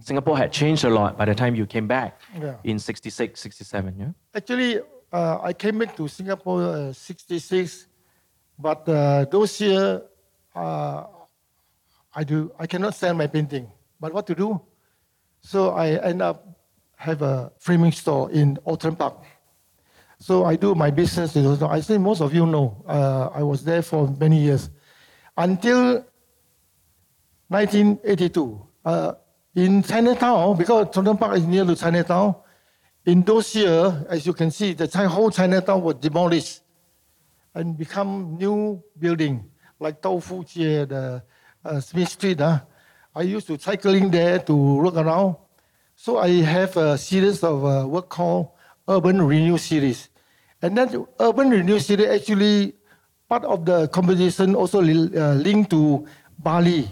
[0.00, 2.56] Singapore had changed a lot by the time you came back Yeah.
[2.64, 4.10] in 66, 67, yeah?
[4.34, 4.80] Actually,
[5.12, 7.86] uh, I came back to Singapore uh, 66,
[8.58, 10.02] but uh, those year
[10.54, 11.04] uh,
[12.14, 13.66] I do I cannot sell my painting.
[13.98, 14.60] But what to do?
[15.40, 16.46] So I end up
[16.96, 19.24] have a framing store in Outram Park.
[20.18, 21.36] So I do my business.
[21.36, 21.46] in.
[21.64, 22.82] I think most of you know.
[22.86, 24.70] Uh, I was there for many years
[25.36, 26.04] until
[27.48, 28.66] 1982.
[28.84, 29.12] Uh,
[29.54, 32.34] in Chinatown, because Outram Park is near to Chinatown,
[33.06, 36.62] in those years, as you can see, the whole Chinatown was demolished
[37.54, 41.22] and become new building like Tofu Jie, the
[41.64, 42.40] uh, Smith Street.
[42.40, 42.60] Uh.
[43.14, 45.36] I used to cycling there to look around.
[46.04, 48.52] So I have a series of uh, work called
[48.86, 50.10] Urban Renew Series.
[50.60, 52.74] And that Urban Renew Series actually
[53.26, 56.04] part of the composition also li- uh, linked to
[56.36, 56.90] Bali.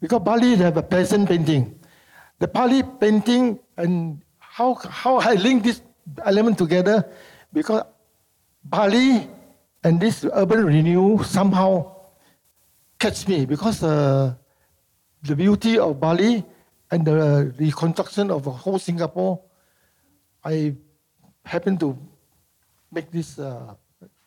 [0.00, 1.78] Because Bali have a peasant painting.
[2.38, 5.82] The Bali painting and how, how I link this
[6.24, 7.04] element together
[7.52, 7.82] because
[8.64, 9.28] Bali
[9.84, 12.00] and this urban renewal somehow
[12.98, 14.32] catch me because uh,
[15.22, 16.46] the beauty of Bali
[16.94, 19.42] and the reconstruction of the whole Singapore,
[20.44, 20.76] I
[21.44, 21.98] happen to
[22.92, 23.74] make this uh,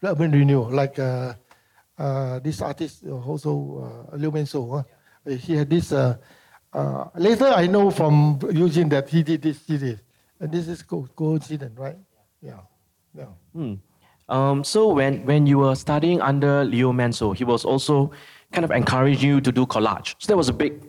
[0.03, 1.33] urban renewal like uh,
[1.97, 4.59] uh, this artist also uh, Leo Manso.
[4.73, 4.83] Uh,
[5.31, 5.93] he had this.
[5.93, 6.17] Uh,
[6.73, 9.99] uh, later, I know from Yu Jin that he did this series,
[10.39, 11.95] and this is co- coincidence, right?
[12.41, 12.59] Yeah,
[13.15, 13.31] yeah.
[13.53, 13.75] Hmm.
[14.27, 18.11] Um, so when, when you were studying under Leo Manso, he was also
[18.51, 20.15] kind of encouraging you to do collage.
[20.19, 20.83] So that was a big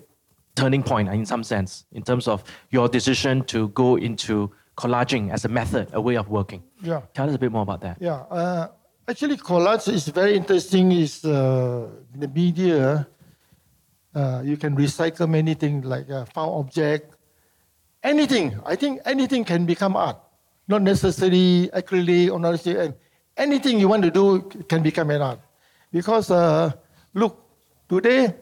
[0.61, 5.33] turning point uh, in some sense in terms of your decision to go into collaging
[5.33, 6.63] as a method, a way of working.
[6.83, 7.03] Yeah.
[7.15, 7.97] Tell us a bit more about that.
[8.01, 8.69] Yeah, uh,
[9.09, 10.93] actually, collage is very interesting.
[10.93, 13.07] Is uh, the media?
[14.15, 17.15] Uh, you can recycle many things like uh, found object,
[18.03, 18.59] anything.
[18.65, 20.19] I think anything can become art.
[20.67, 22.95] Not necessarily acrylic or not and
[23.37, 25.41] anything you want to do can become an art.
[25.93, 26.73] Because uh,
[27.15, 27.41] look,
[27.89, 28.35] today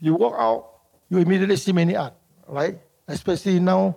[0.00, 0.75] you walk out,
[1.08, 2.14] you immediately see many art,
[2.48, 2.78] right?
[3.06, 3.96] Especially now,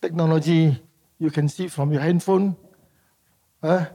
[0.00, 0.80] technology
[1.18, 2.56] you can see from your handphone.
[3.62, 3.86] Uh,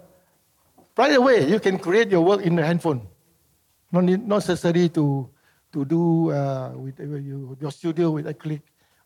[0.97, 3.07] right away you can create your work in the handphone.
[3.91, 5.29] Not, need, not necessary to,
[5.73, 8.61] to do uh, with, you, your studio with acrylic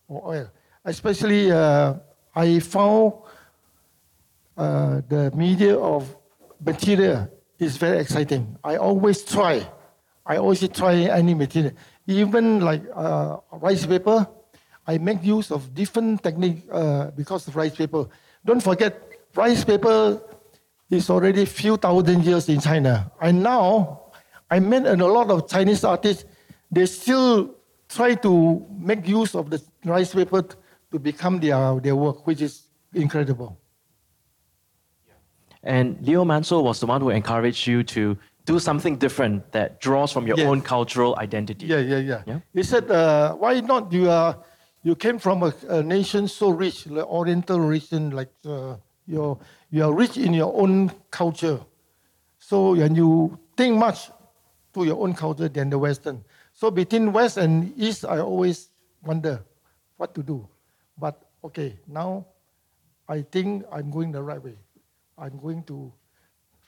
[0.08, 0.52] or oil.
[0.86, 1.94] Especially uh,
[2.36, 3.14] i found
[4.58, 6.16] uh, the media of
[6.64, 8.58] material is very exciting.
[8.64, 9.68] I always try.
[10.26, 11.74] I always try any material
[12.08, 14.28] even like uh, rice paper
[14.88, 18.08] i make use of different technique uh, because of rice paper
[18.46, 19.02] don't forget
[19.36, 20.22] rice paper
[20.94, 23.12] is already few thousand years in China.
[23.22, 24.12] And now,
[24.50, 26.26] I met a lot of Chinese artists,
[26.72, 27.56] they still
[27.90, 30.46] try to make use of the rice paper
[30.92, 32.64] to become their, their work, which is
[32.94, 33.58] incredible.
[35.64, 40.12] And Leo Mansell was the one who encouraged you to do something different that draws
[40.12, 40.48] from your Yes.
[40.48, 41.66] own cultural identity.
[41.66, 42.22] Yeah, yeah, yeah.
[42.26, 42.40] Yeah?
[42.54, 44.38] He said, uh, why not you are,
[44.84, 48.76] you came from a, a nation so rich, like Oriental region, like uh,
[49.08, 51.60] you're, you are rich in your own culture.
[52.40, 54.12] So when you think much
[54.74, 56.24] to your own culture than the Western.
[56.54, 58.70] So between West and East, I always
[59.04, 59.44] wonder
[59.98, 60.48] what to do.
[60.98, 62.26] But okay, now
[63.08, 64.58] I think I'm going the right way.
[65.18, 65.94] I'm going to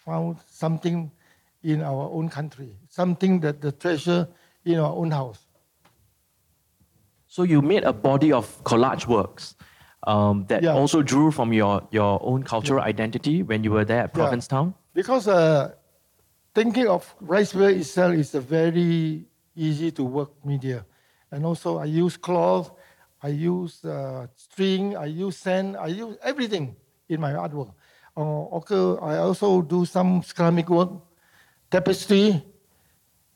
[0.06, 1.12] found something
[1.66, 4.28] in our own country, something that the treasure
[4.64, 5.42] in our own house.
[7.28, 9.56] So you made a body of collage works
[10.08, 10.80] um, that Yeah.
[10.80, 14.22] also drew from your, your own cultural identity when you were there at Yeah.
[14.22, 14.74] Provincetown.
[14.94, 15.74] Because uh,
[16.54, 19.26] thinking of rice paper itself is a very
[19.56, 20.86] easy to work media.
[21.32, 22.72] And also I use cloth,
[23.24, 26.76] I use uh, string, I use sand, I use everything
[27.10, 27.74] in my artwork.
[28.16, 30.92] Uh, okay, I also do some ceramic work,
[31.70, 32.44] tapestry,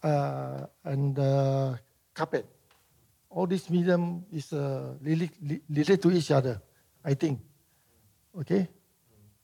[0.04, 1.76] uh, and uh,
[2.14, 2.46] carpet.
[3.30, 6.62] All this medium is uh, related, to each other,
[7.06, 7.40] I think.
[8.40, 8.68] Okay?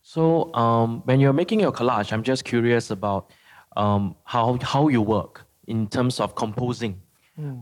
[0.02, 3.32] So um, when you're making your collage, I'm just curious about
[3.76, 7.02] um, how, how you work in terms of composing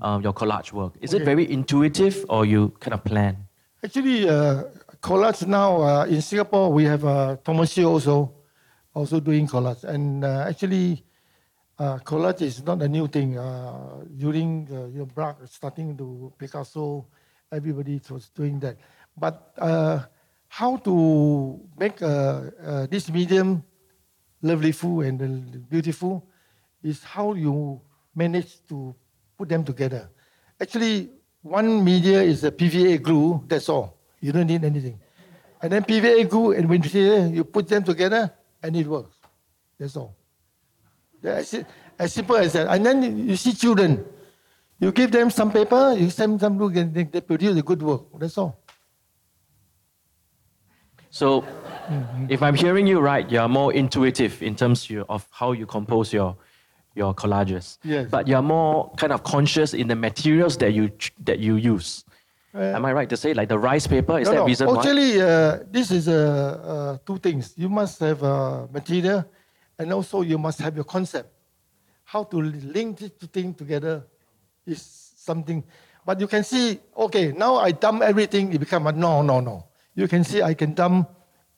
[0.01, 0.93] um, your collage work.
[1.01, 3.47] Is it very intuitive or you kind of plan?
[3.83, 4.63] Actually, uh,
[5.01, 8.33] collage now uh, in Singapore, we have uh, Thomas Yeo also,
[8.93, 9.83] also doing collage.
[9.83, 11.03] And uh, actually,
[11.79, 13.37] uh, collage is not a new thing.
[13.37, 17.05] Uh, during uh, you know, Braque, starting to Picasso,
[17.51, 18.77] everybody was doing that.
[19.17, 20.03] But uh,
[20.47, 23.63] how to make uh, uh, this medium
[24.41, 26.27] lovelyful and uh, beautiful
[26.83, 27.81] is how you
[28.15, 28.93] manage to
[29.37, 30.09] put them together.
[30.61, 31.09] Actually,
[31.41, 33.97] one media is a PVA glue, that's all.
[34.19, 34.99] You don't need anything.
[35.61, 36.83] And then PVA glue and when
[37.33, 38.31] you put them together
[38.61, 39.15] and it works.
[39.79, 40.15] That's all.
[41.23, 41.63] Yeah, As,
[41.97, 42.67] as simple as that.
[42.67, 44.05] And then you see children,
[44.79, 47.61] you give them some paper, you send them some glue, and they, they produce a
[47.61, 48.01] good work.
[48.19, 48.59] That's all.
[51.09, 51.45] So,
[52.27, 56.35] if I'm hearing you right, you're more intuitive in terms of how you compose your,
[56.95, 57.77] your collages.
[57.83, 58.09] Yes.
[58.09, 60.91] But you're more kind of conscious in the materials that you,
[61.23, 62.03] that you use.
[62.55, 64.19] Am I right to say, like the rice paper?
[64.19, 64.45] Is no, that no.
[64.45, 64.77] reason why?
[64.77, 67.53] Actually, uh, this is uh, uh, two things.
[67.57, 69.25] You must have uh, material,
[69.83, 71.29] and also you must have your concept.
[72.03, 74.07] How to link these two things together
[74.65, 75.63] is something.
[76.05, 79.67] But you can see, okay, now I dump everything, it becomes a no, no, no.
[79.95, 81.09] You can see I can dump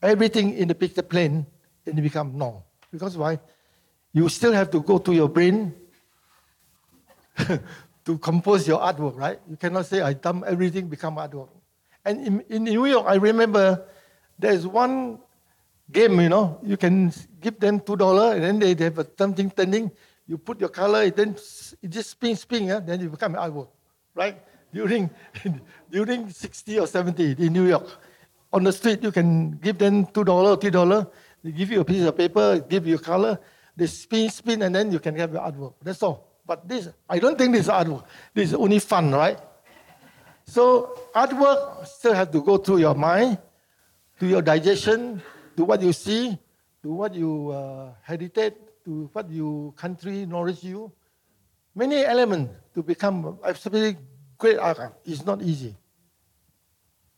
[0.02, 1.46] everything in the picture plane,
[1.86, 2.64] and it become no.
[2.92, 3.40] Because why?
[4.12, 5.74] You still have to go to your brain
[8.06, 9.40] to compose your artwork, right?
[9.50, 11.50] You cannot say I dump everything, become artwork.
[12.04, 13.86] And in, in New York, I remember
[14.38, 15.20] there's one
[15.92, 19.08] game, you know, you can give them two dollar, and then they, they have a
[19.18, 19.92] something turning.
[20.28, 21.36] You put your color, it then
[21.82, 23.70] it just spin, spin, yeah, then it become artwork,
[24.16, 24.42] right?
[24.74, 25.10] During
[25.92, 27.88] during 60 or 70 in New York,
[28.52, 31.08] on the street you can give them two dollar, three dollar.
[31.44, 33.40] They give you a piece of paper, give you color,
[33.78, 35.74] they spin, spin, and then you can have your artwork.
[35.84, 36.28] That's all.
[36.46, 38.06] But this, I don't think this is artwork.
[38.34, 39.38] This is only fun, right?
[40.46, 43.38] So artwork still have to go through your mind,
[44.20, 45.22] to your digestion,
[45.58, 46.38] to what you see,
[46.84, 48.54] to what you uh, heritage,
[48.86, 50.92] to what your country nourish you.
[51.76, 53.98] Many elements to become absolutely
[54.38, 55.76] great art is not easy.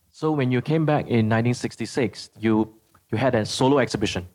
[0.09, 2.73] So when you came back in 1966, you,
[3.11, 4.25] you had a solo exhibition,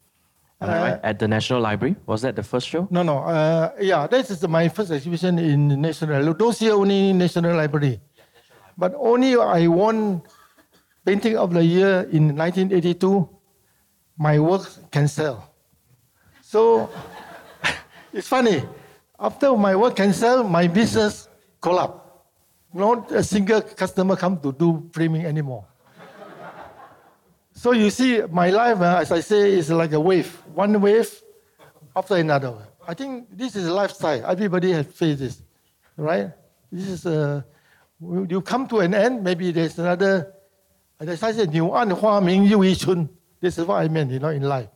[0.63, 1.01] Uh, right?
[1.03, 1.97] At the National Library.
[2.07, 2.87] Was that the first show?
[2.91, 3.19] No, no.
[3.27, 6.23] Uh, yeah, this is my first exhibition in the National.
[6.35, 7.99] Those year only National Library,
[8.79, 10.23] but only I won
[11.05, 13.27] Painting of the Year in 1982
[14.18, 15.54] My work can sell.
[16.42, 16.90] So
[18.14, 18.64] it's funny.
[19.20, 21.28] After my work can sell, my business
[21.62, 22.02] collapsed.
[22.74, 25.66] Not a single customer come to do framing anymore.
[27.54, 30.30] So you see, my life, uh, as I say, is like a wave.
[30.54, 31.10] One wave
[31.96, 32.54] after another.
[32.88, 34.24] I think this is a lifestyle.
[34.26, 35.42] Everybody has faced this,
[35.98, 36.32] right?
[36.72, 37.44] This is a,
[38.00, 40.34] you come to an end, maybe there's another,
[41.00, 43.10] as I said, 柳暗花明又一村.
[43.43, 44.69] This is what I meant, you know, in life.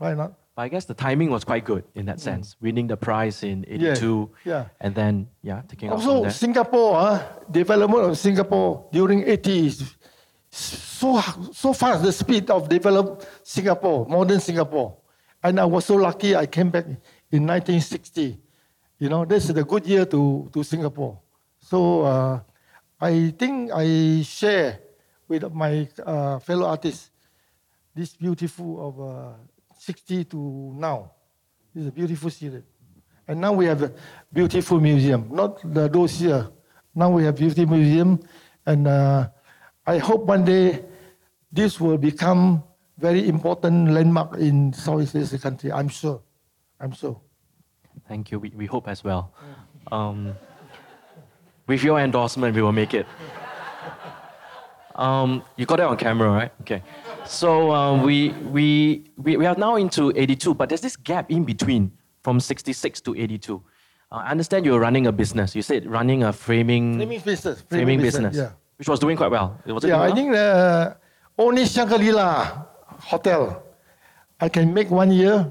[0.00, 0.32] Right not?
[0.56, 3.66] But I guess the timing was quite good in that sense, winning the prize in
[3.68, 4.64] 82, yeah.
[4.80, 6.30] and then, yeah, taking off Also.
[6.30, 9.94] Singapore, uh, development of Singapore during 80s,
[10.50, 11.20] so,
[11.52, 14.96] so fast, the speed of develop Singapore, modern Singapore.
[15.42, 18.40] And I was so lucky I came back in 1960.
[18.98, 21.20] You know, this is a good year to, to Singapore.
[21.60, 22.40] So uh,
[22.98, 24.80] I think I share
[25.28, 27.10] with my uh, fellow artists
[27.96, 29.32] this beautiful of uh,
[29.78, 31.12] 60 to now.
[31.74, 32.62] This is a beautiful series.
[33.26, 33.92] And now we have a
[34.32, 36.46] beautiful museum, not the, those here.
[36.94, 38.20] Now we have beautiful museum,
[38.66, 39.28] and uh,
[39.86, 40.84] I hope one day
[41.50, 42.62] this will become
[42.98, 45.72] very important landmark in Southeast Asia country.
[45.72, 46.22] I'm sure.
[46.78, 47.20] I'm sure.
[48.08, 48.38] Thank you.
[48.38, 49.32] We, we hope as well.
[49.90, 50.34] Um,
[51.66, 53.06] with your endorsement, we will make it.
[54.94, 56.52] Um, you got it on camera, right?
[56.62, 56.82] Okay.
[57.26, 61.44] So um, we, we, we, we are now into 82, but there's this gap in
[61.44, 63.62] between from 66 to 82.
[64.10, 65.54] Uh, I understand you're running a business.
[65.56, 67.62] You said running a framing, Framing business.
[67.68, 68.50] framing business, Yeah.
[68.78, 69.58] which was doing quite well.
[69.66, 70.14] Was Yeah, I well?
[70.14, 70.94] think uh,
[71.38, 72.64] only Shangri-La
[73.10, 73.62] Hotel,
[74.40, 75.50] I can make one year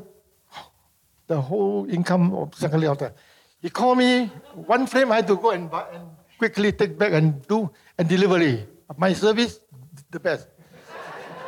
[1.28, 3.11] the whole income of Shangri-La Hotel.
[3.61, 6.03] He called me, one frame I had to go and, buy, and
[6.38, 8.65] quickly take back and do and delivery.
[8.89, 9.59] Of my service,
[10.11, 10.47] the best.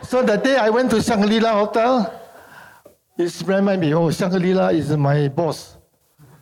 [0.03, 2.21] So the day I went to Shangri-La Hotel,
[3.17, 5.77] it reminded me, oh, Shangri-La is my boss.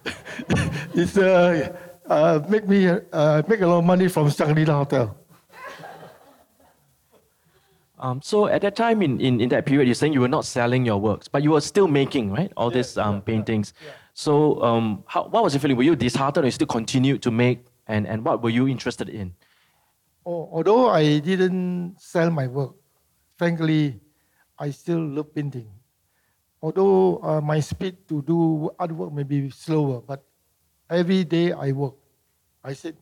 [0.93, 1.75] it's uh,
[2.07, 5.17] uh, make me uh, make a lot of money from Shangri-La Hotel.
[7.97, 10.45] Um, so at that time, in, in, in that period, you're saying you were not
[10.45, 12.51] selling your works, but you were still making, right?
[12.57, 13.73] All these um, paintings.
[14.13, 15.77] So um, how, what was your feeling?
[15.77, 17.65] Were you disheartened or you still continued to make?
[17.87, 19.33] And, and what were you interested in?
[20.25, 22.75] Oh, although I didn't sell my work,
[23.37, 23.99] frankly,
[24.57, 25.67] I still love painting.
[26.61, 30.23] Although uh, my speed to do artwork may be slower, but
[30.89, 31.93] every day I work.
[32.63, 32.95] I said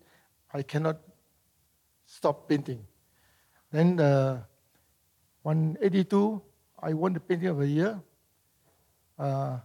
[0.53, 0.97] I cannot
[2.05, 2.86] stop painting.
[3.71, 4.43] Then uh,
[5.43, 6.41] 182,
[6.81, 7.99] I won the painting of the year.
[9.17, 9.59] Uh,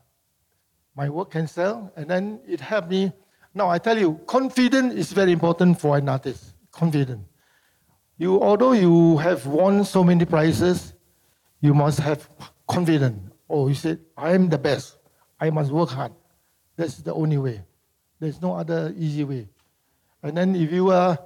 [0.94, 3.12] my work can sell, and then it helped me.
[3.54, 6.54] Now I tell you, confidence is very important for an artist.
[6.70, 7.26] Confidence.
[8.18, 10.92] You, although you have won so many prizes,
[11.60, 12.28] you must have
[12.66, 13.30] confidence.
[13.48, 14.98] Oh, you said, I am the best.
[15.40, 16.12] I must work hard.
[16.76, 17.62] That's the only way.
[18.18, 19.48] There's no other easy way.
[20.22, 21.16] And then if you are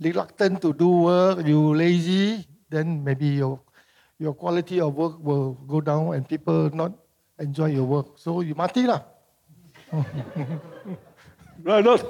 [0.00, 3.60] reluctant to do work, you lazy, then maybe your
[4.18, 6.92] your quality of work will go down and people not
[7.38, 8.18] enjoy your work.
[8.18, 9.02] So you mati lah.
[11.62, 12.02] right, not?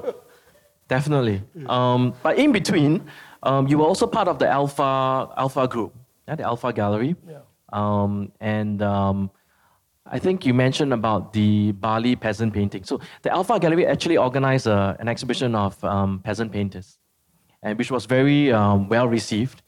[0.89, 1.43] Definitely.
[1.67, 3.05] Um, but in between,
[3.43, 5.95] um, you were also part of the Alpha Alpha group,
[6.29, 7.17] yeah, the Alpha Gallery.
[7.29, 7.41] Yeah.
[7.73, 9.31] Um, and um,
[10.07, 12.85] I think you mentioned about the Bali peasant painting.
[12.85, 16.99] So the Alpha Gallery actually organized a, an exhibition of um, peasant painters,
[17.63, 19.63] and which was very um, well received.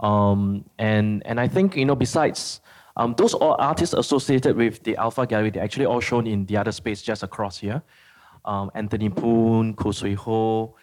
[0.00, 2.60] Um, and and I think you know besides
[2.96, 6.56] um, those all artists associated with the Alpha Gallery, they're actually all shown in the
[6.56, 7.82] other space just across here.
[8.44, 10.76] Um, Anthony Poon, Khoo Sui Hoe,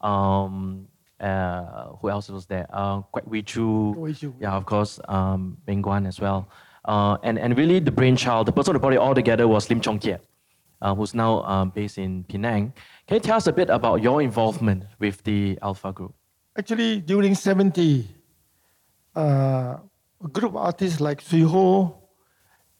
[0.00, 0.86] um,
[1.20, 2.66] uh, who else was there?
[2.72, 3.94] Uh, Kwek Wee Chu.
[3.94, 4.34] Kwek Wee Chu.
[4.40, 6.48] Yeah, of course, um, Guan as well.
[6.84, 9.80] Uh, and, and really the brainchild, the person who brought it all together was Lim
[9.80, 10.18] Chong Keat,
[10.80, 12.72] uh, who's now um, based in Penang.
[13.06, 16.14] Can you tell us a bit about your involvement with the Alpha Group?
[16.56, 18.08] Actually, during 70,
[19.14, 21.96] uh, a group of artists like Sui Hoe,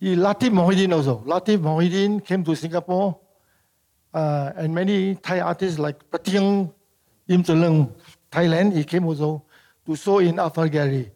[0.03, 1.23] Latif Mohidin also.
[1.27, 3.19] Latif Mohidin came to Singapore,
[4.15, 6.73] uh, and many Thai artists like Pratiang
[7.29, 7.93] Im Tseleng,
[8.31, 9.43] Thailand, he came also
[9.87, 11.11] to show in Alpha Gallery.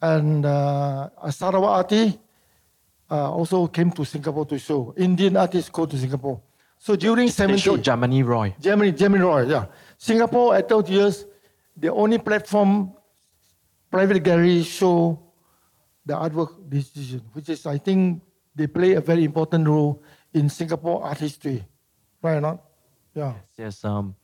[0.00, 2.18] And uh, a Sarawak artist
[3.10, 4.94] uh, also came to Singapore to show.
[4.96, 6.40] Indian artists go to Singapore.
[6.78, 8.54] So during They 70, showed Jamini Roy.
[8.60, 9.66] Germany, Germany Roy, yeah.
[9.96, 11.24] Singapore at those years,
[11.76, 12.92] the only platform
[13.90, 15.18] private gallery show
[16.04, 18.22] the artwork decision, which is I think
[18.54, 20.02] they play a very important role
[20.34, 21.64] in Singapore art history.
[22.22, 22.62] Right or not?
[23.14, 23.34] Yeah.
[23.56, 23.84] Yes.
[23.84, 24.14] Um,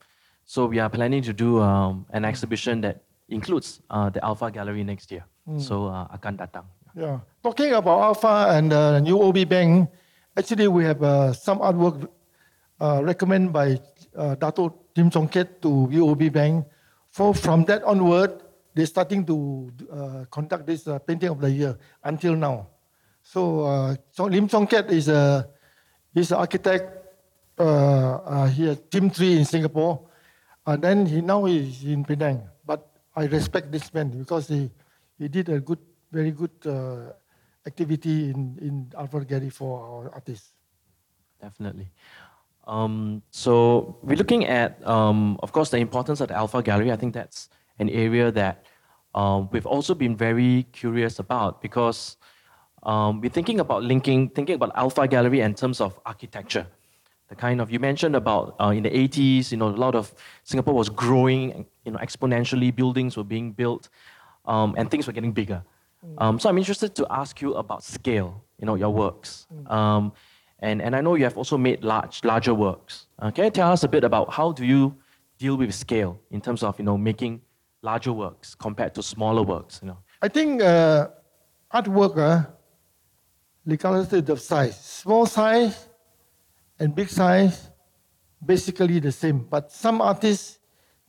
[0.53, 4.83] so we are planning to do um, an exhibition that includes uh, the Alpha Gallery
[4.83, 5.25] next year.
[5.57, 6.69] So uh, akan datang.
[6.93, 7.25] Yeah.
[7.41, 9.89] Talking about Alpha and uh, UOB Bank,
[10.37, 12.05] actually we have uh, some artwork
[12.77, 13.81] uh, recommended by
[14.13, 16.69] uh, Dato Lim Chong Keat to UOB Bank.
[17.09, 18.45] For from that onward,
[18.77, 21.73] they're starting to uh, conduct this uh, painting of the year
[22.05, 22.69] until now.
[23.25, 25.49] So, uh, so Lim Chong Keat is a
[26.13, 26.85] he's an architect.
[27.57, 30.12] Uh, uh, he has Team Three in Singapore,
[30.65, 32.43] and then he now is in Penang.
[32.65, 34.71] But I respect this man because he
[35.17, 35.79] he did a good,
[36.11, 37.13] very good uh,
[37.65, 40.53] activity in in Alpha Gallery for our artists.
[41.41, 41.91] Definitely.
[42.65, 46.91] Um, so we're looking at, um, of course, the importance of the Alpha Gallery.
[46.91, 47.49] I think that's
[47.79, 48.65] an area that
[49.13, 52.15] um, we've also been very curious about because
[52.83, 56.65] um, we're thinking about linking, thinking about Alpha Gallery in terms of architecture.
[57.33, 60.13] The kind of you mentioned about uh, in the 80s, you know, a lot of
[60.43, 62.69] Singapore was growing, you know, exponentially.
[62.75, 63.89] Buildings were being built,
[64.45, 65.63] um, and things were getting bigger.
[66.19, 68.43] Um, so I'm interested to ask you about scale.
[68.59, 69.47] You know, your works.
[69.65, 70.13] Um,
[70.59, 73.07] and, and I know you have also made large, larger works.
[73.17, 74.95] Uh, can you tell us a bit about how do you
[75.39, 77.41] deal with scale in terms of you know making
[77.81, 79.79] larger works compared to smaller works?
[79.81, 81.07] You know, I think uh,
[81.73, 82.45] artwork, uh,
[83.65, 85.87] regardless of size, small size
[86.79, 87.69] and big size,
[88.43, 89.39] basically the same.
[89.39, 90.59] But some artists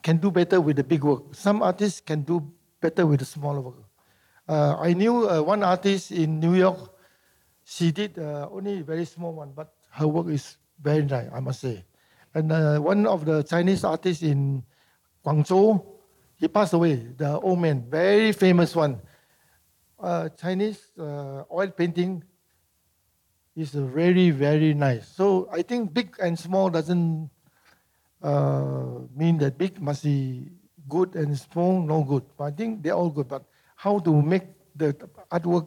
[0.02, 1.34] can do better with the big work.
[1.34, 3.84] Some artists can do better with the smaller work.
[4.46, 6.92] Uh, I knew uh, one artist in New York.
[7.64, 11.60] She did uh, only very small one, but her work is very nice, I must
[11.60, 11.84] say.
[12.34, 14.62] And uh, one of the Chinese artists in
[15.24, 15.82] Guangzhou,
[16.36, 16.96] he passed away.
[17.16, 19.00] The old man, very famous one.
[19.98, 22.22] Uh, Chinese uh, oil painting
[23.56, 25.08] is very very nice.
[25.08, 27.30] So I think big and small doesn't
[28.22, 30.48] uh, mean that big must be
[30.88, 32.24] good and small no good.
[32.36, 33.28] But I think they're all good.
[33.28, 33.44] But
[33.76, 34.44] how to make
[34.74, 34.92] the
[35.30, 35.66] artwork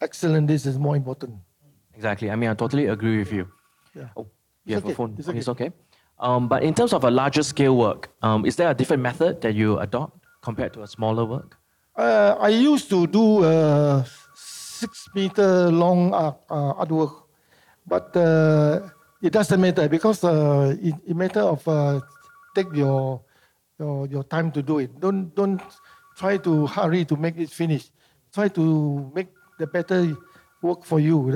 [0.00, 1.34] excellent, this is more important.
[1.94, 2.30] exactly.
[2.30, 3.48] I mean, I totally agree with you.
[3.94, 4.08] Yeah.
[4.16, 4.26] Oh,
[4.64, 5.14] you It's have a phone.
[5.18, 5.66] it's Okay, It's okay.
[5.66, 5.76] okay.
[6.18, 9.40] Um, but in terms of a larger scale work, um, is there a different method
[9.40, 11.56] that you adopt compared to a smaller work?
[11.96, 14.04] Uh, I used to do a
[14.80, 17.28] six meter long uh, uh, artwork,
[17.86, 18.88] but uh,
[19.20, 21.60] it doesn't matter because uh, it, it matter of
[22.56, 23.20] take your,
[23.78, 24.98] your your time to do it.
[24.98, 25.60] Don't don't
[26.16, 27.92] try to hurry to make it finish.
[28.32, 28.64] Try to
[29.14, 29.28] make
[29.58, 30.16] the better
[30.62, 31.28] work for you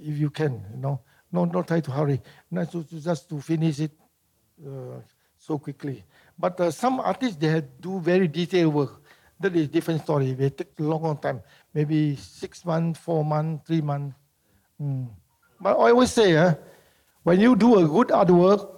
[0.00, 0.64] if you can.
[0.72, 1.00] You know,
[1.30, 2.22] no not try to hurry.
[2.50, 3.92] Not to, to just to finish it
[5.36, 6.04] so quickly.
[6.38, 9.01] But some artists they do very detailed work.
[9.42, 10.34] That is different story.
[10.34, 11.42] They take a long, long time,
[11.74, 14.14] maybe six months, four months, three months.
[14.80, 15.08] Mm.
[15.60, 16.54] But I always say, uh,
[17.24, 18.70] when you do a good artwork,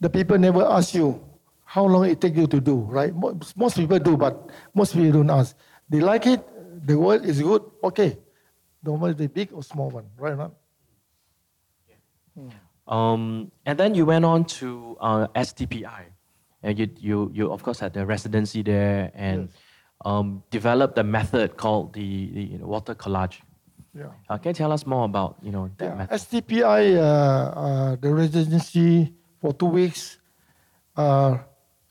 [0.00, 1.20] the people never ask you
[1.64, 3.12] how long it take you to do, right?
[3.14, 5.54] Most, people do, but most people don't ask.
[5.88, 6.40] They like it,
[6.86, 8.16] the work is good, okay.
[8.82, 10.36] No matter the big or small one, right?
[10.36, 10.52] Not?
[12.86, 16.04] Um, and then you went on to uh, STPI,
[16.62, 19.48] and you, you, you of course had the residency there and
[20.04, 23.40] um, developed a method called the, the you know, water collage.
[23.94, 24.06] Yeah.
[24.28, 26.20] Uh, can you tell us more about you know that Yeah, method?
[26.20, 30.18] STPI, uh, uh, the residency for two weeks.
[30.96, 31.38] Uh,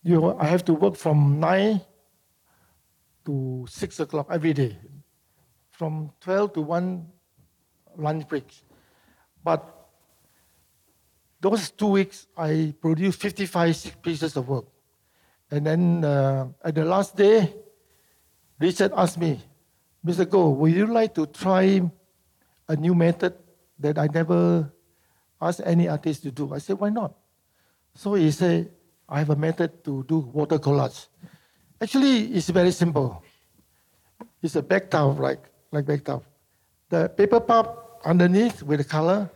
[0.03, 1.81] you, I have to work from nine
[3.25, 4.77] to six o'clock every day,
[5.71, 7.07] from twelve to one
[7.97, 8.63] lunch breaks.
[9.43, 9.76] But
[11.39, 14.65] those two weeks, I produced fifty-five pieces of work,
[15.51, 17.53] and then uh, at the last day,
[18.59, 19.39] Richard asked me,
[20.05, 20.25] Mr.
[20.25, 21.81] Goh, would you like to try
[22.67, 23.33] a new method
[23.79, 24.71] that I never
[25.41, 26.53] asked any artist to do?
[26.53, 27.13] I said, why not?
[27.93, 28.71] So he said,
[29.07, 31.07] I have a method to do water collage.
[31.79, 33.23] Actually, it's very simple.
[34.41, 36.23] It's a back towel, like, like back towel.
[36.89, 39.29] The paper pulp underneath with the color,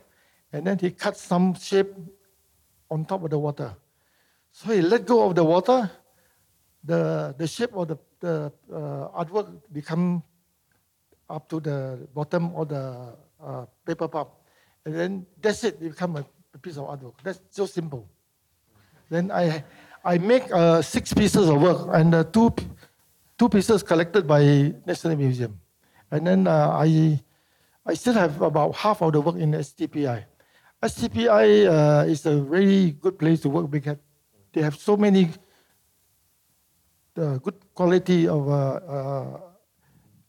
[0.52, 1.92] and then he cut some shape
[2.90, 3.74] on top of the water.
[4.52, 5.90] So he let go of the water,
[6.84, 10.22] the, the shape of the, the uh, artwork become
[11.30, 14.44] up to the bottom of the uh, paper pulp.
[14.84, 16.24] And then that's it, it become a,
[16.54, 17.14] a piece of artwork.
[17.22, 18.06] That's so simple.
[19.08, 19.64] Then I,
[20.04, 22.54] I make uh, six pieces of work and uh, two,
[23.38, 25.58] two pieces collected by National Museum.
[26.10, 27.20] And then uh, I,
[27.86, 30.24] I still have about half of the work in STPI.
[30.82, 33.96] STPI uh, is a really good place to work because
[34.52, 35.30] they have so many
[37.16, 39.40] uh, good quality of uh, uh,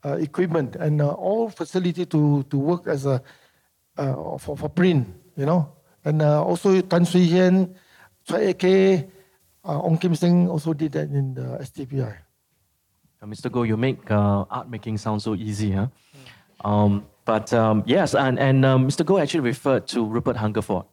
[0.06, 3.22] uh, equipment and all facility to, to work as a
[4.38, 5.74] for, for print, you know.
[6.06, 7.74] And also Tan Swie Hian,
[8.28, 9.10] Chai Eke,
[9.64, 12.18] Ong Kim Seng also did that in the STPI.
[13.24, 13.49] Mr.
[13.49, 15.88] Goh, you make art making sound so easy, huh?
[16.66, 19.05] Um, but um, yes, and, and um, Mr.
[19.05, 20.84] Goh actually referred to Rupert Hungerford,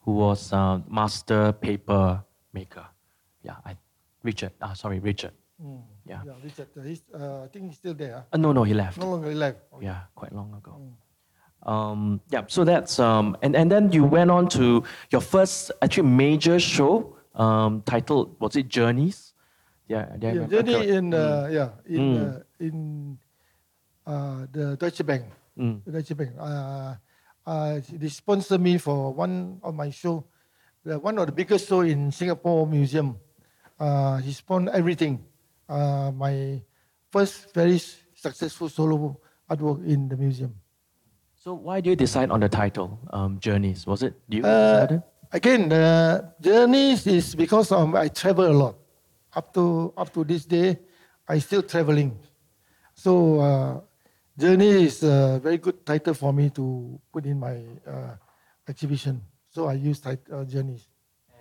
[0.00, 2.22] who was uh, master paper
[2.52, 2.86] maker.
[3.42, 3.76] Yeah, I,
[4.22, 4.52] Richard.
[4.62, 5.32] Ah, sorry, Richard.
[6.06, 6.20] Yeah.
[6.26, 8.24] Yeah, Richard, uh, he's, uh, I think he's still there.
[8.32, 8.98] Uh, no, no, he left.
[8.98, 9.56] No longer alive.
[9.80, 10.76] Yeah, quite long ago.
[11.64, 16.08] Um, yeah, so that's um, and and then you went on to your first actually
[16.08, 19.32] major show um, titled was it Journeys?
[19.88, 22.20] Yeah, Yeah, Journey in uh, yeah in Mm.
[22.20, 23.18] uh, in
[24.06, 25.24] uh, the Deutsche Bank.
[25.58, 25.82] Mm.
[26.38, 26.94] Uh,
[27.46, 30.24] uh, they sponsor me for one of my show,
[30.84, 33.16] the, one of the biggest show in Singapore Museum.
[33.78, 35.24] Uh, he sponsored everything.
[35.68, 36.60] Uh, my
[37.10, 37.80] first very
[38.14, 40.54] successful solo artwork in the museum.
[41.34, 43.86] So why did you decide on the title um, Journeys?
[43.86, 45.02] Was it you Uh, decided?
[45.32, 48.74] again, the journeys is because um, I travel a lot.
[49.36, 50.78] Up to up to this day,
[51.28, 52.16] I still traveling.
[52.94, 53.80] So uh,
[54.38, 58.16] journey is a very good title for me to put in my uh,
[58.68, 59.22] exhibition.
[59.50, 60.88] So I use tit- uh, journeys.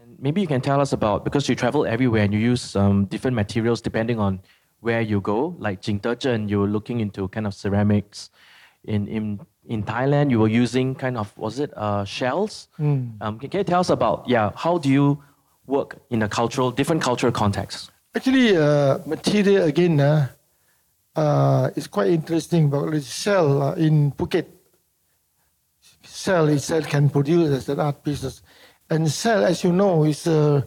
[0.01, 3.05] And maybe you can tell us about because you travel everywhere and you use um,
[3.05, 4.41] different materials depending on
[4.81, 5.55] where you go.
[5.57, 8.29] Like Jingdezhen, you were looking into kind of ceramics.
[8.83, 12.67] In in in Thailand, you were using kind of was it uh, shells?
[12.77, 13.15] Mm.
[13.21, 14.51] Um, can, can you tell us about yeah?
[14.55, 15.23] How do you
[15.65, 17.91] work in a cultural different cultural context?
[18.13, 19.99] Actually, uh, material again
[21.15, 22.69] uh, uh, is quite interesting.
[22.69, 24.45] But the shell uh, in Phuket,
[26.03, 28.41] shell itself can produce as an art pieces,
[28.89, 30.65] and shell, as you know, is a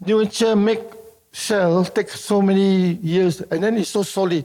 [0.00, 0.82] nature make
[1.32, 4.44] shell take so many years, and then it's so solid,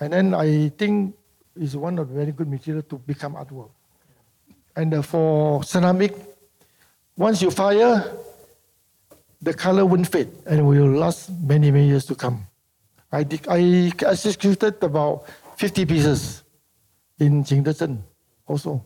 [0.00, 1.14] and then I think
[1.56, 3.70] is one of the very good material to become artwork.
[4.76, 6.12] And uh, for ceramic,
[7.16, 8.04] once you fire,
[9.40, 12.44] the color won't fade and will last many, many years to come.
[13.14, 16.42] I, did, I executed about 50 pieces
[17.20, 18.02] in Jingdezhen
[18.46, 18.84] also.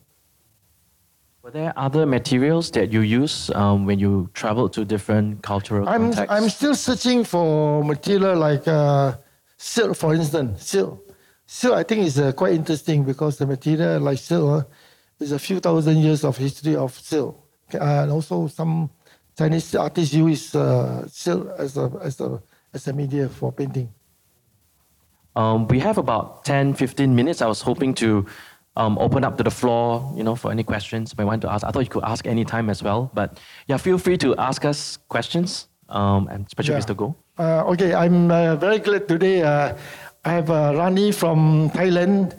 [1.42, 6.10] Were there other materials that you use um, when you traveled to different cultural I'm,
[6.10, 6.30] contexts?
[6.30, 9.16] I'm still searching for material like uh,
[9.56, 10.66] silk, for instance.
[10.66, 11.10] Silk.
[11.46, 15.38] Silk, I think, is uh, quite interesting because the material like silk uh, is a
[15.38, 17.42] few thousand years of history of silk.
[17.72, 18.90] Uh, and also, some
[19.38, 22.42] Chinese artists use uh, silk as a, as, a,
[22.74, 23.88] as a media for painting.
[25.38, 27.40] Um, we have about 10, 15 minutes.
[27.42, 28.26] I was hoping to
[28.76, 31.62] um, open up to the floor, you know, for any questions you want to ask.
[31.64, 34.64] I thought you could ask any time as well, but yeah, feel free to ask
[34.64, 36.80] us questions, um, and especially Yeah.
[36.82, 36.94] Mr.
[36.96, 37.14] Goh.
[37.38, 39.42] Uh, okay, I'm uh, very glad today.
[39.42, 39.74] Uh,
[40.24, 42.34] I have uh, Rani from Thailand.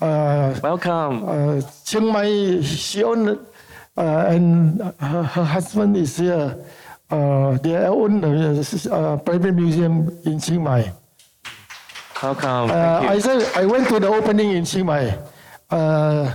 [0.00, 1.24] Uh, Welcome.
[1.24, 3.38] uh, Chiang Mai, she owned,
[3.96, 6.56] uh, and her, her husband is here.
[7.08, 10.92] Uh, they own a uh, private museum in Chiang Mai.
[12.22, 12.70] Welcome.
[12.70, 15.10] Uh, I said I went to the opening in Chiang Mai.
[15.66, 16.30] Uh,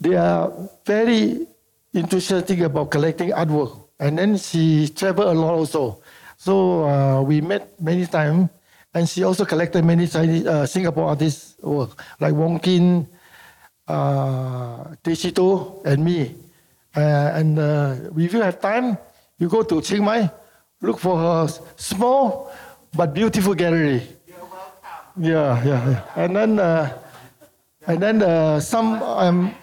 [0.00, 0.50] they are
[0.84, 1.46] very
[1.94, 6.02] enthusiastic about collecting artwork, and then she traveled a lot also.
[6.34, 8.50] So uh, we met many times,
[8.92, 13.06] and she also collected many Chinese, uh, Singapore artists' work, like Wong Keen,
[13.86, 16.34] uh, Teshito, and me.
[16.90, 18.98] Uh, and uh, if you have time,
[19.38, 20.26] you go to Chiang Mai,
[20.82, 22.50] look for a small
[22.90, 24.02] but beautiful gallery.
[25.18, 26.00] Yeah, yeah, yeah.
[26.14, 26.98] And then, uh,
[27.86, 29.02] and then uh, some.
[29.02, 29.54] Um,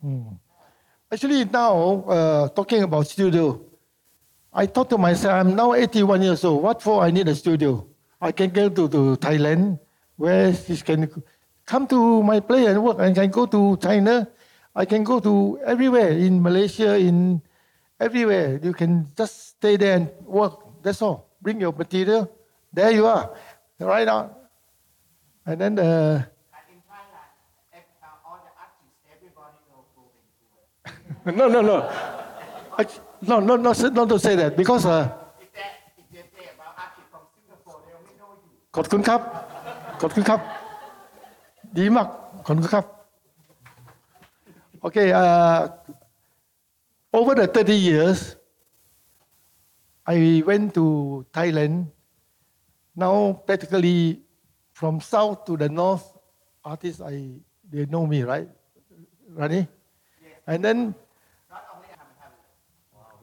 [0.00, 0.38] hmm.
[1.10, 3.58] Actually, now uh, talking about studio,
[4.52, 6.62] I thought to myself, I'm now 81 years old.
[6.62, 7.86] What for I need a studio?
[8.20, 9.80] I can go to, to Thailand,
[10.16, 11.10] where he can
[11.66, 13.00] come to my place and work.
[13.00, 14.28] I can go to China.
[14.74, 17.42] I can go to everywhere in Malaysia, in
[17.98, 18.60] everywhere.
[18.62, 20.82] You can just stay there and work.
[20.82, 21.34] That's all.
[21.42, 22.30] Bring your material.
[22.72, 23.34] There you are,
[23.78, 24.30] right on.
[25.46, 26.26] And then the.
[31.26, 31.90] no, no, no.
[32.78, 32.86] I,
[33.22, 34.86] no, no, not, not to say that because.
[34.86, 35.08] Uh,
[38.76, 39.20] ขอบคุณครับ
[40.00, 40.40] ขอบคุณครับ
[41.78, 42.08] ดีมาก
[42.46, 42.86] ขอบคุณครับ
[44.82, 45.68] Okay, uh,
[47.12, 48.36] over the 30 years,
[50.06, 51.92] I went to Thailand
[53.00, 54.20] now, practically
[54.72, 56.04] from south to the north,
[56.62, 57.32] artists, I,
[57.72, 58.46] they know me, right?
[59.30, 59.66] Rani?
[60.46, 60.94] And then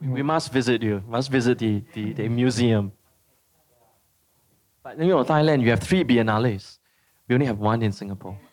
[0.00, 1.02] We must visit you.
[1.06, 2.90] Must visit the, the, the museum.
[4.82, 6.78] But you know, Thailand, you have three biennales.
[7.28, 8.36] We only have one in Singapore.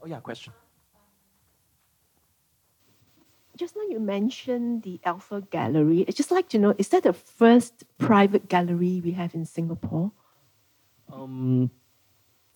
[0.00, 0.52] Oh yeah, question.
[3.58, 6.04] Just now you mentioned the Alpha Gallery.
[6.06, 10.12] I'd just like to know, is that the first private gallery we have in Singapore?
[11.12, 11.68] Um,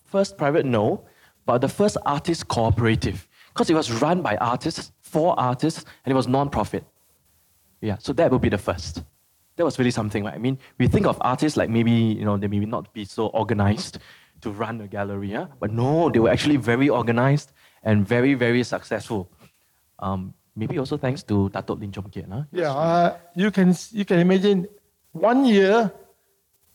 [0.05, 1.03] first private, no,
[1.45, 6.15] but the first artist cooperative because it was run by artists for artists and it
[6.15, 6.85] was non-profit.
[7.81, 9.03] Yeah, so that would be the first.
[9.57, 10.35] That was really something, right?
[10.35, 13.27] I mean, we think of artists like maybe you know they may not be so
[13.27, 13.97] organized
[14.39, 15.47] to run a gallery, yeah?
[15.59, 17.51] but no, they were actually very organized
[17.83, 19.29] and very very successful.
[19.99, 22.43] Um, maybe also thanks to Datuk Lim Chong Keat, huh?
[22.51, 24.67] Yeah, uh, you can you can imagine
[25.11, 25.91] one year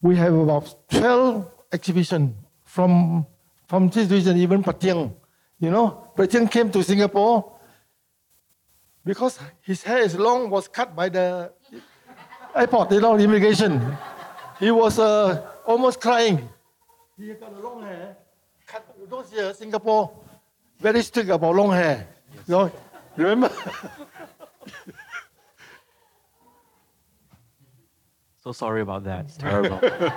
[0.00, 3.26] we have about twelve exhibition from
[3.66, 5.12] from this region, even Patieng.
[5.60, 7.52] You know, Patieng came to Singapore
[9.04, 11.52] because his hair is long, was cut by the
[12.54, 13.80] airport, you know, immigration.
[14.60, 16.48] He was uh, almost crying.
[17.18, 18.16] He got a long hair.
[18.66, 20.10] Cut those years, Singapore
[20.80, 22.06] very strict about long hair.
[22.46, 22.72] You know,
[23.24, 23.50] remember?
[28.48, 29.26] So sorry about that.
[29.26, 29.78] It's terrible.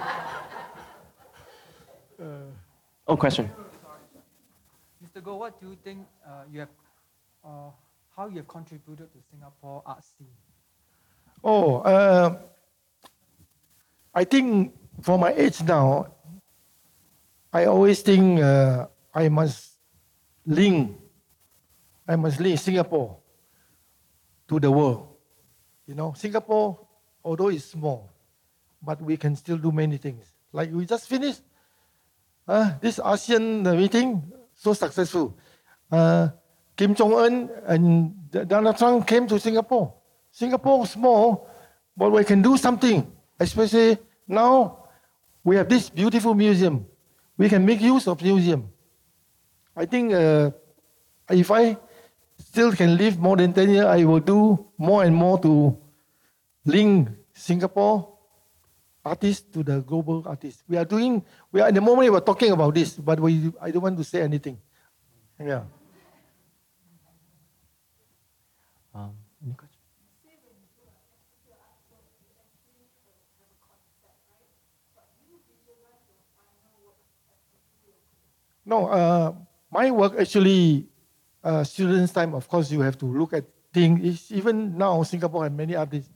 [3.08, 3.52] oh, question.
[5.04, 5.22] Mr.
[5.22, 6.70] Goh, what do you think uh, you have,
[7.44, 7.72] uh,
[8.16, 10.30] how you have contributed to Singapore art scene?
[11.44, 12.38] Oh, uh,
[14.14, 16.14] I think for my age now,
[17.52, 19.76] I always think uh, I must
[20.46, 20.96] link,
[22.08, 23.18] I must link Singapore
[24.48, 25.08] to the world.
[25.88, 26.80] You know, Singapore,
[27.24, 28.10] although it's small,
[28.82, 30.26] but we can still do many things.
[30.52, 31.42] Like we just finished
[32.48, 34.24] uh, this ASEAN meeting,
[34.54, 35.38] so successful.
[35.92, 36.30] Uh,
[36.76, 39.94] Kim Jong Un and Donald Trump came to Singapore.
[40.32, 41.48] Singapore is small,
[41.96, 43.06] but we can do something.
[43.40, 43.98] Especially
[44.28, 44.88] now,
[45.44, 46.86] we have this beautiful museum.
[47.38, 48.70] We can make use of museum.
[49.76, 50.52] I think uh,
[51.30, 51.78] if I
[52.52, 55.78] still can live more than 10 years, I will do more and more to
[56.66, 58.12] link Singapore
[59.06, 60.62] artists to the global artists.
[60.68, 63.54] We are doing, we are in the moment we are talking about this, but we,
[63.62, 64.60] I don't want to say anything.
[65.40, 65.64] Yeah.
[68.94, 69.80] Um, any questions?
[78.66, 79.34] No, uh,
[79.72, 80.91] my work actually,
[81.44, 84.32] uh, students' time, of course, you have to look at things.
[84.32, 86.10] Even now, Singapore and many artists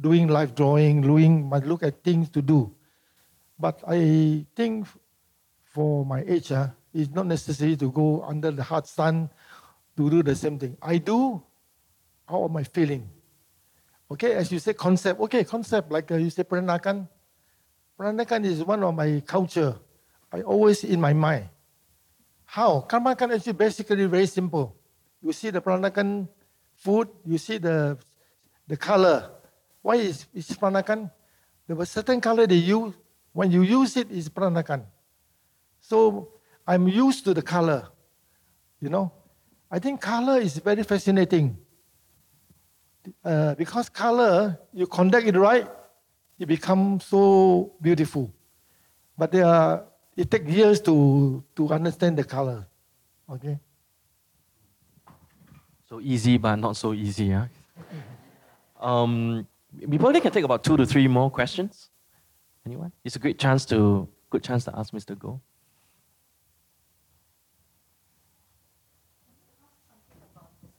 [0.00, 2.74] doing live drawing, doing, look at things to do.
[3.58, 4.86] But I think
[5.64, 9.30] for my age, uh, it's not necessary to go under the hot sun
[9.96, 10.76] to do the same thing.
[10.82, 11.42] I do
[12.28, 13.08] out of my feeling.
[14.10, 15.20] Okay, as you say, concept.
[15.20, 17.08] Okay, concept, like uh, you say, Peranakan.
[17.98, 19.78] Peranakan is one of my culture.
[20.32, 21.48] I always in my mind.
[22.52, 22.84] How?
[22.84, 24.76] Peranakan actually basically very simple.
[25.22, 26.28] You see the Peranakan
[26.76, 27.96] food, you see the
[28.68, 29.32] the color.
[29.80, 31.08] Why is is Peranakan?
[31.66, 32.92] There was certain color they use.
[33.32, 34.84] When you use it, it's Peranakan.
[35.80, 36.28] So
[36.68, 37.88] I'm used to the color.
[38.84, 39.08] You know,
[39.70, 41.56] I think color is very fascinating.
[43.24, 45.66] Uh, because color, you conduct it right,
[46.38, 48.28] it becomes so beautiful.
[49.16, 49.84] But there are,
[50.16, 52.66] it takes years to, to understand the color.
[53.30, 53.58] Okay?
[55.88, 57.30] So easy, but not so easy.
[57.30, 57.46] Huh?
[58.80, 59.46] Um,
[59.86, 61.88] we probably can take about two to three more questions.
[62.66, 62.92] Anyone?
[63.04, 65.16] It's a great chance to good chance to ask Mr.
[65.16, 65.40] Goh.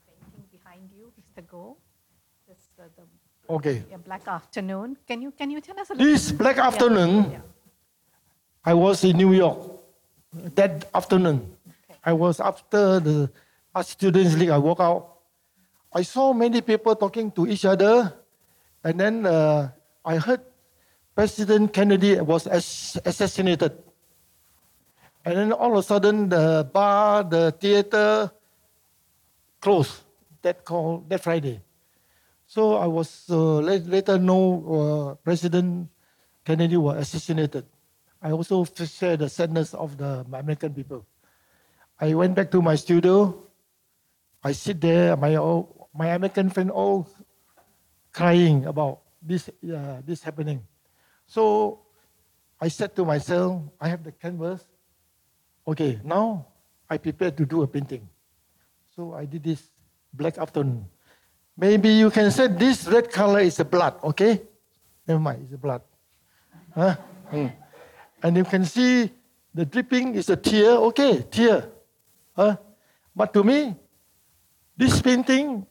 [0.08, 1.44] painting behind you, Mr.
[1.46, 1.76] Goh.
[2.48, 3.04] This uh, the
[3.54, 3.84] Okay.
[3.92, 4.98] yeah, black afternoon.
[5.08, 6.08] Can you can you tell us a little?
[6.12, 7.42] This black afternoon, Yeah.
[8.66, 9.60] I was in New York.
[10.56, 11.46] That afternoon,
[12.04, 13.30] I was after the
[13.76, 14.50] Art Students League.
[14.50, 15.20] I walk out.
[15.94, 18.16] I saw many people talking to each other,
[18.84, 19.70] and then uh,
[20.04, 20.42] I heard
[21.14, 23.78] President Kennedy was assassinated.
[25.26, 28.32] And then all of a sudden, the bar, the theater
[29.62, 30.02] closed.
[30.42, 31.62] That call that Friday.
[32.48, 35.88] So I was uh, later know uh, President
[36.44, 37.64] Kennedy was assassinated.
[38.24, 41.06] I also share the sadness of the American people.
[42.00, 43.36] I went back to my studio.
[44.42, 45.36] I sit there, my
[45.94, 47.06] my American friend all
[48.16, 50.64] crying about this uh, this happening.
[51.28, 51.84] So
[52.62, 54.64] I said to myself, I have the canvas.
[55.68, 56.48] Okay, now
[56.90, 58.08] I prepared to do a painting.
[58.96, 59.68] So I did this
[60.14, 60.88] black afternoon.
[61.58, 64.42] Maybe you can say this red color is a blood, okay?
[65.08, 65.82] Never mind, it's a blood.
[66.74, 66.96] Huh?
[67.30, 67.63] Hmm.
[68.24, 69.12] And you can see
[69.54, 71.70] the dripping is a tear, okay, tear.
[72.36, 72.56] Huh?
[73.14, 73.76] But to me,
[74.78, 75.68] this painting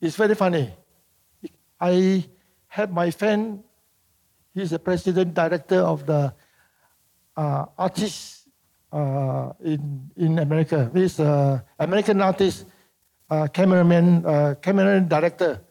[0.00, 0.74] is very funny.
[1.80, 2.26] I
[2.66, 3.62] had my friend,
[4.52, 6.34] he's the president director of the
[7.36, 8.48] uh, artists
[8.92, 10.90] uh, in, in America.
[10.92, 12.66] He's an American artist,
[13.30, 15.62] uh, cameraman, uh, cameraman director.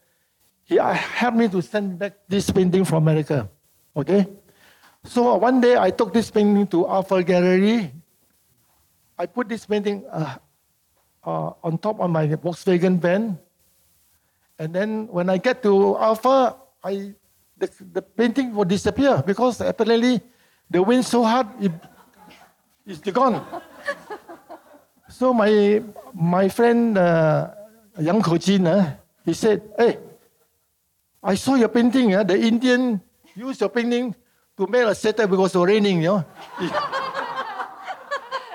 [0.63, 3.49] He uh, helped me to send back this painting from America.
[3.95, 4.25] Okay?
[5.03, 7.91] So one day I took this painting to Alpha Gallery.
[9.17, 10.37] I put this painting uh,
[11.25, 13.37] uh, on top of my Volkswagen van.
[14.59, 17.13] And then when I get to Alpha, I,
[17.57, 20.21] the, the painting will disappear because apparently
[20.69, 21.71] the wind so hard, it,
[22.85, 23.41] it's gone.
[25.09, 25.81] so my,
[26.13, 27.49] my friend uh,
[27.99, 28.93] Yang Kojin, uh,
[29.25, 29.97] he said, hey,
[31.23, 33.01] I saw your painting, uh, the Indian
[33.35, 34.15] used your painting
[34.57, 36.25] to make a setup because it was raining, you know.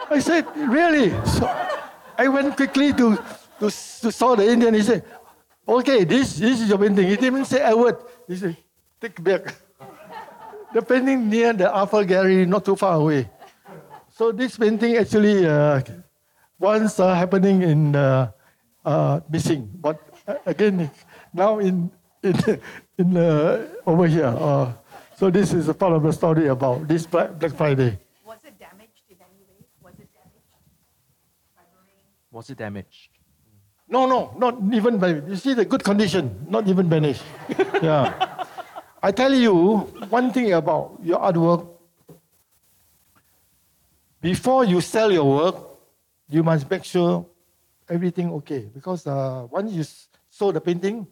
[0.08, 1.10] I said, really?
[1.26, 1.46] So
[2.16, 3.16] I went quickly to,
[3.60, 4.74] to, to saw the Indian.
[4.74, 5.04] He said,
[5.66, 7.08] okay, this, this is your painting.
[7.08, 7.96] He didn't say a word.
[8.28, 8.56] He said,
[9.00, 9.54] take back.
[10.72, 13.28] the painting near the Alpha Gallery, not too far away.
[14.10, 15.80] So this painting actually uh,
[16.58, 18.30] once uh, happening in uh,
[18.84, 20.90] uh, missing, but uh, again
[21.34, 21.90] now in
[22.22, 22.34] in
[22.98, 24.32] in uh, over here.
[25.16, 27.98] So this is a part of the story about this Black, Black Friday.
[28.24, 29.64] Was it damaged in any way?
[29.82, 30.44] Was it damaged
[31.56, 32.04] by the rain?
[32.30, 33.08] Was it damaged?
[33.88, 35.08] No, no, not even by.
[35.24, 37.22] You see the good condition, not even vanished.
[37.82, 38.44] yeah.
[39.02, 41.66] I tell you one thing about your artwork.
[44.20, 45.56] Before you sell your work,
[46.28, 47.24] you must make sure
[47.88, 48.68] everything okay.
[48.74, 51.06] Because uh, once you s- saw the painting,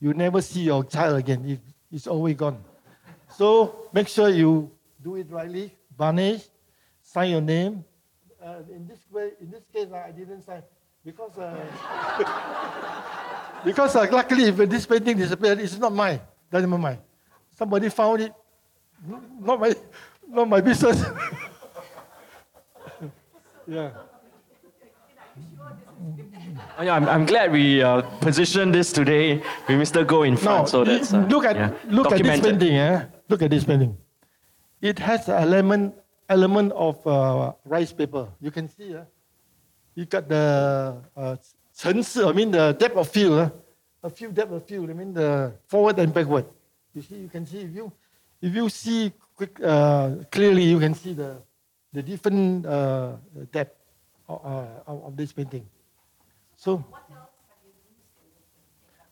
[0.00, 1.44] you never see your child again.
[1.46, 1.60] It,
[1.92, 2.58] it's always gone.
[3.36, 4.70] So make sure you
[5.02, 6.44] do it rightly, varnish,
[7.02, 7.84] sign your name.
[8.42, 10.62] Uh, in this way, in this case, I didn't sign
[11.04, 11.58] because uh,
[13.64, 16.20] because uh, luckily, if this painting disappeared, it's not mine.
[16.50, 16.98] That's not mine.
[17.56, 18.32] Somebody found it.
[19.40, 19.74] Not my,
[20.28, 21.02] not my business.
[23.66, 23.90] yeah.
[26.82, 29.36] Yeah, I'm, I'm glad we uh, positioned this today
[29.68, 30.04] with Mr.
[30.04, 30.64] Goh in front.
[30.64, 32.76] No, so that's uh, look at yeah, look at this painting.
[32.76, 33.04] Eh?
[33.28, 33.96] Look at this painting.
[34.80, 35.94] It has an element
[36.28, 38.28] element of uh, rice paper.
[38.40, 38.94] You can see.
[38.94, 39.04] Uh,
[39.94, 41.36] you got the uh,
[41.74, 43.38] 层次, I mean the depth of field.
[43.38, 43.50] Uh,
[44.02, 44.90] a few depth of field.
[44.90, 46.46] I mean the forward and backward.
[46.94, 47.92] You see, you can see if you
[48.40, 51.40] if you see quick, uh, clearly, you can see the
[51.92, 53.16] the different uh,
[53.50, 53.74] depth
[54.28, 55.66] of, uh, of of this painting.
[56.56, 56.84] So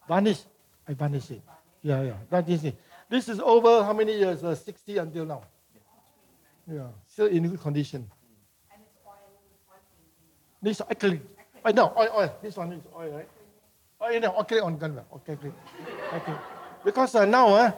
[0.07, 0.43] varnish,
[0.87, 1.43] I varnish it.
[1.83, 2.77] Yeah, yeah, that is it.
[3.13, 4.43] This is over how many years?
[4.43, 5.43] Uh, 60 until now.
[6.65, 8.09] Yeah, still in good condition.
[10.63, 11.21] This acrylic.
[11.63, 12.35] I know oil, oil.
[12.41, 13.29] This one is oil, right?
[14.01, 14.99] Oh, you know, acrylic on gun.
[15.13, 15.53] Okay, acrylic.
[16.09, 16.41] acrylic.
[16.83, 17.73] Because uh, now, uh,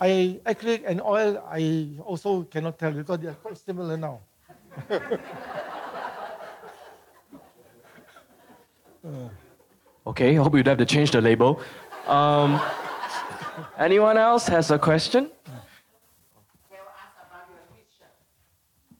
[0.00, 4.20] I acrylic and oil, I also cannot tell because they are quite similar now.
[10.06, 11.60] Okay, I hope you don't have to change the label.
[12.06, 12.60] Um,
[13.82, 15.30] anyone else has a question?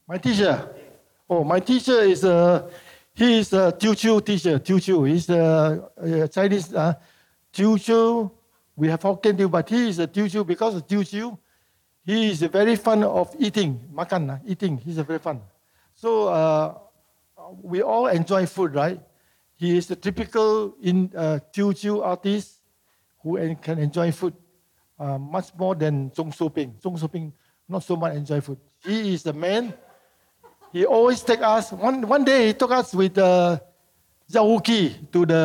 [0.07, 0.68] My teacher.
[1.30, 2.68] Oh, my teacher is a,
[3.14, 4.59] he is a Teochew teacher.
[4.59, 5.09] Teochew.
[5.09, 6.95] He's a, a Chinese uh,
[7.53, 8.30] Teochew.
[8.76, 11.39] We have Hokkien too, but he is a Teochew because of Teochew.
[12.05, 14.76] He is very fond of eating, makan, uh, eating.
[14.76, 15.41] He's a very fun.
[15.95, 16.74] So uh,
[17.62, 19.01] we all enjoy food, right?
[19.55, 22.59] He is a typical in uh, Teochew artist
[23.22, 24.35] who can enjoy food
[25.03, 26.78] uh, much more than Zhong Shuping.
[26.78, 27.32] Zhong Shuping
[27.68, 28.59] not so much enjoy food.
[28.84, 29.74] He is the man.
[30.72, 31.72] He always take us.
[31.72, 33.59] One one day he took us with uh,
[34.30, 34.62] Zhao
[35.11, 35.42] to the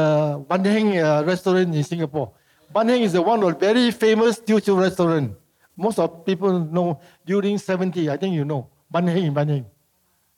[0.48, 2.32] Ban Heng uh, restaurant in Singapore.
[2.72, 5.34] Ban Heng is the one of very famous Teochew restaurant.
[5.76, 8.70] Most of people know during 70, I think you know.
[8.90, 9.66] Ban Heng in Ban Heng.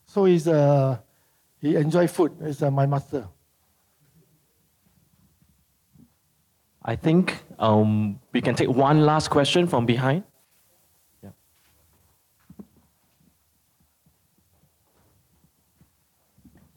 [0.05, 0.97] So he's, uh,
[1.61, 2.33] he enjoy food.
[2.43, 3.27] He's uh, my master.
[6.83, 10.23] I think um, we can take one last question from behind.
[11.21, 11.31] Yeah.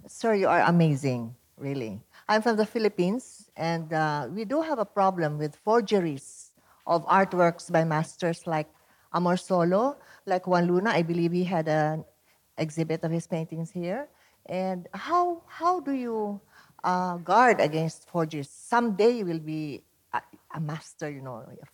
[0.09, 2.01] Sir, you are amazing, really.
[2.29, 6.51] I'm from the Philippines, and uh, we do have a problem with forgeries
[6.87, 8.69] of artworks by masters like
[9.15, 9.97] Amorsolo,
[10.27, 10.91] like Juan Luna.
[10.91, 12.05] I believe he had an
[12.59, 14.09] exhibit of his paintings here.
[14.47, 16.41] And how, how do you
[16.83, 18.51] uh, guard against forgeries?
[18.51, 19.85] Someday will be
[20.55, 21.71] a, master, you know, of,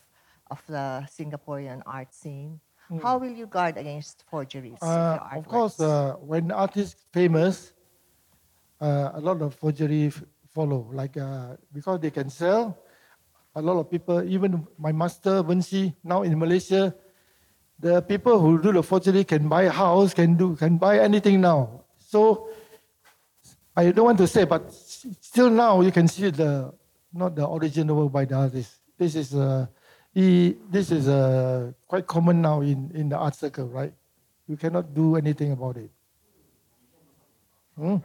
[0.50, 2.60] of the Singaporean art scene.
[3.02, 4.78] How will you guard against forgeries?
[4.80, 7.72] of Uh, of course, uh, when artists famous,
[8.80, 10.22] uh, a lot of forgery f-
[10.54, 10.88] follow.
[10.92, 12.78] Like uh, because they can sell,
[13.54, 16.94] a lot of people, even my master Vinci now in Malaysia,
[17.78, 21.40] the people who do the forgery can buy a house, can do, can buy anything
[21.40, 21.84] now.
[21.98, 22.48] So
[23.76, 26.74] I don't want to say, but still now you can see the
[27.12, 28.80] not the original work by the artist.
[28.98, 29.66] This is uh,
[30.12, 33.92] he, this is uh, quite common now in, in the art circle, right?
[34.46, 35.90] You cannot do anything about it.
[37.76, 37.96] Hmm?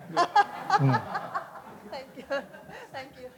[1.89, 2.24] Thank you.
[2.91, 3.30] Thank you.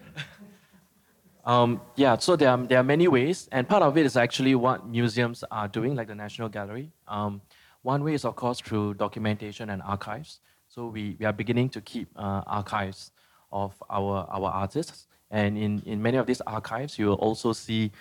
[1.46, 4.56] Um, yeah, so there are, there are many ways, and part of it is actually
[4.56, 6.92] what museums are doing, like the National Gallery.
[7.08, 7.42] Um,
[7.84, 10.40] one way is, of course, through documentation and archives.
[10.68, 13.12] So we, we are beginning to keep uh, archives
[13.52, 17.92] of our, our artists, and in, in many of these archives, you will also see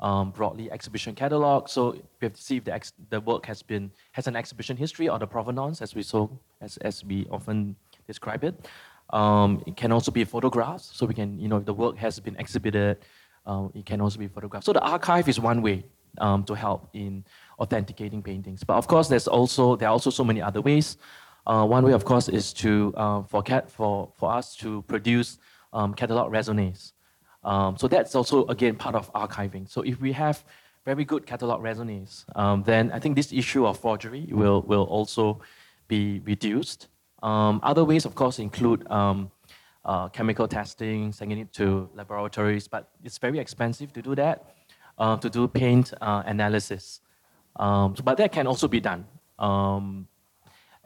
[0.00, 1.68] um, broadly exhibition catalog.
[1.68, 4.76] So we have to see if the, ex- the work has been has an exhibition
[4.76, 7.74] history or the provenance, as we so as, as we often
[8.06, 8.54] describe it.
[9.10, 12.20] Um, it can also be photographs, so we can you know if the work has
[12.20, 12.98] been exhibited,
[13.46, 14.66] uh, it can also be photographed.
[14.66, 15.84] So the archive is one way
[16.18, 17.24] um, to help in
[17.58, 18.62] authenticating paintings.
[18.62, 20.98] But of course, there's also there are also so many other ways.
[21.46, 25.38] Uh, one way, of course, is to uh, for cat for for us to produce
[25.74, 26.92] um, catalog raisonnés.
[27.42, 29.68] Um, so that's also again part of archiving.
[29.68, 30.42] So if we have
[30.86, 35.40] very good catalog raisonnés, um, then I think this issue of forgery will will also
[35.88, 36.88] be reduced.
[37.22, 39.30] Um, other ways, of course, include um,
[39.84, 44.54] uh, chemical testing, sending it to laboratories, but it's very expensive to do that.
[44.96, 47.00] Uh, to do paint uh, analysis,
[47.56, 49.04] um, but that can also be done.
[49.40, 50.06] Um,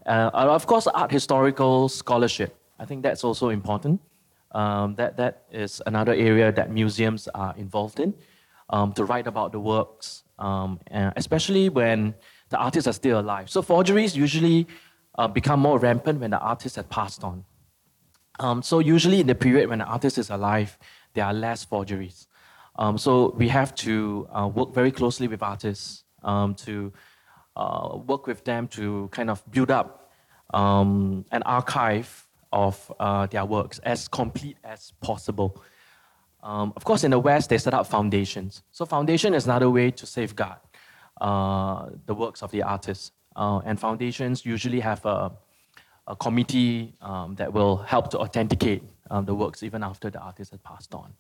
[0.07, 2.57] uh, of course, art historical scholarship.
[2.79, 4.01] I think that's also important.
[4.53, 8.15] Um, that, that is another area that museums are involved in
[8.71, 10.81] um, to write about the works, um,
[11.17, 12.15] especially when
[12.49, 13.51] the artists are still alive.
[13.51, 14.67] So forgeries usually
[15.19, 17.45] uh, become more rampant when the artist has passed on.
[18.41, 20.79] Um, so usually in the period when the artist is alive,
[21.15, 22.29] there are less forgeries.
[22.79, 26.93] Um, so we have to uh, work very closely with artists um, to
[27.57, 30.11] uh, work with them to kind of build up
[30.55, 35.63] an archive of uh, their works as complete as possible.
[36.43, 38.63] Um, of course, in the West, they set up foundations.
[38.71, 40.59] So, foundation is another way to safeguard
[41.21, 43.13] uh, the works of the artists.
[43.35, 45.31] Uh, and foundations usually have a,
[46.07, 50.51] a committee um, that will help to authenticate um, the works even after the artist
[50.51, 51.13] has passed on.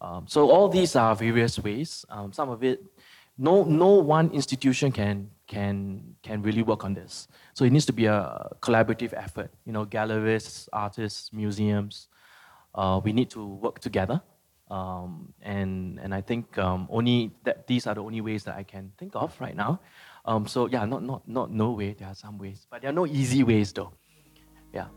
[0.00, 2.04] Um, so, all these are various ways.
[2.08, 2.84] Um, some of it,
[3.38, 7.28] no, no one institution can, can, can really work on this.
[7.56, 9.50] So, it needs to be a collaborative effort.
[9.64, 12.08] You know, galleries, artists, museums,
[12.74, 14.20] uh, we need to work together
[14.70, 18.64] um, and and I think um, only that these are the only ways that I
[18.64, 19.80] can think of right now.
[20.24, 21.94] Um, so yeah, not not not no way.
[21.96, 23.92] There are some ways, but there are no easy ways though.
[24.74, 24.88] Yeah.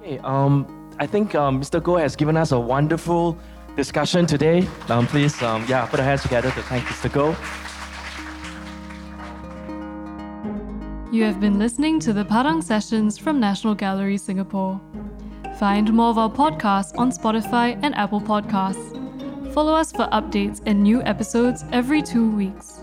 [0.00, 0.18] Okay.
[0.18, 1.80] Um, I think um, Mr.
[1.80, 3.36] Goh has given us a wonderful
[3.76, 4.68] discussion today.
[4.88, 7.10] Um, please, um, yeah, put our hands together to thank Mr.
[7.10, 7.61] Goh.
[11.12, 14.80] You have been listening to the Padang Sessions from National Gallery Singapore.
[15.58, 19.52] Find more of our podcasts on Spotify and Apple Podcasts.
[19.52, 22.80] Follow us for updates and new episodes every two weeks.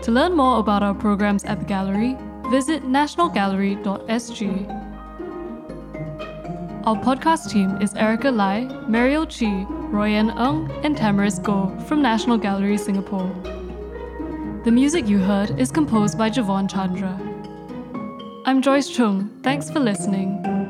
[0.00, 2.16] To learn more about our programs at the gallery,
[2.48, 4.46] visit nationalgallery.sg.
[6.86, 12.38] Our podcast team is Erica Lai, Mariel Chi, Royan Ng, and Tamaris Goh from National
[12.38, 13.61] Gallery Singapore.
[14.64, 17.18] The music you heard is composed by Javon Chandra.
[18.44, 19.40] I'm Joyce Chung.
[19.42, 20.61] Thanks for listening.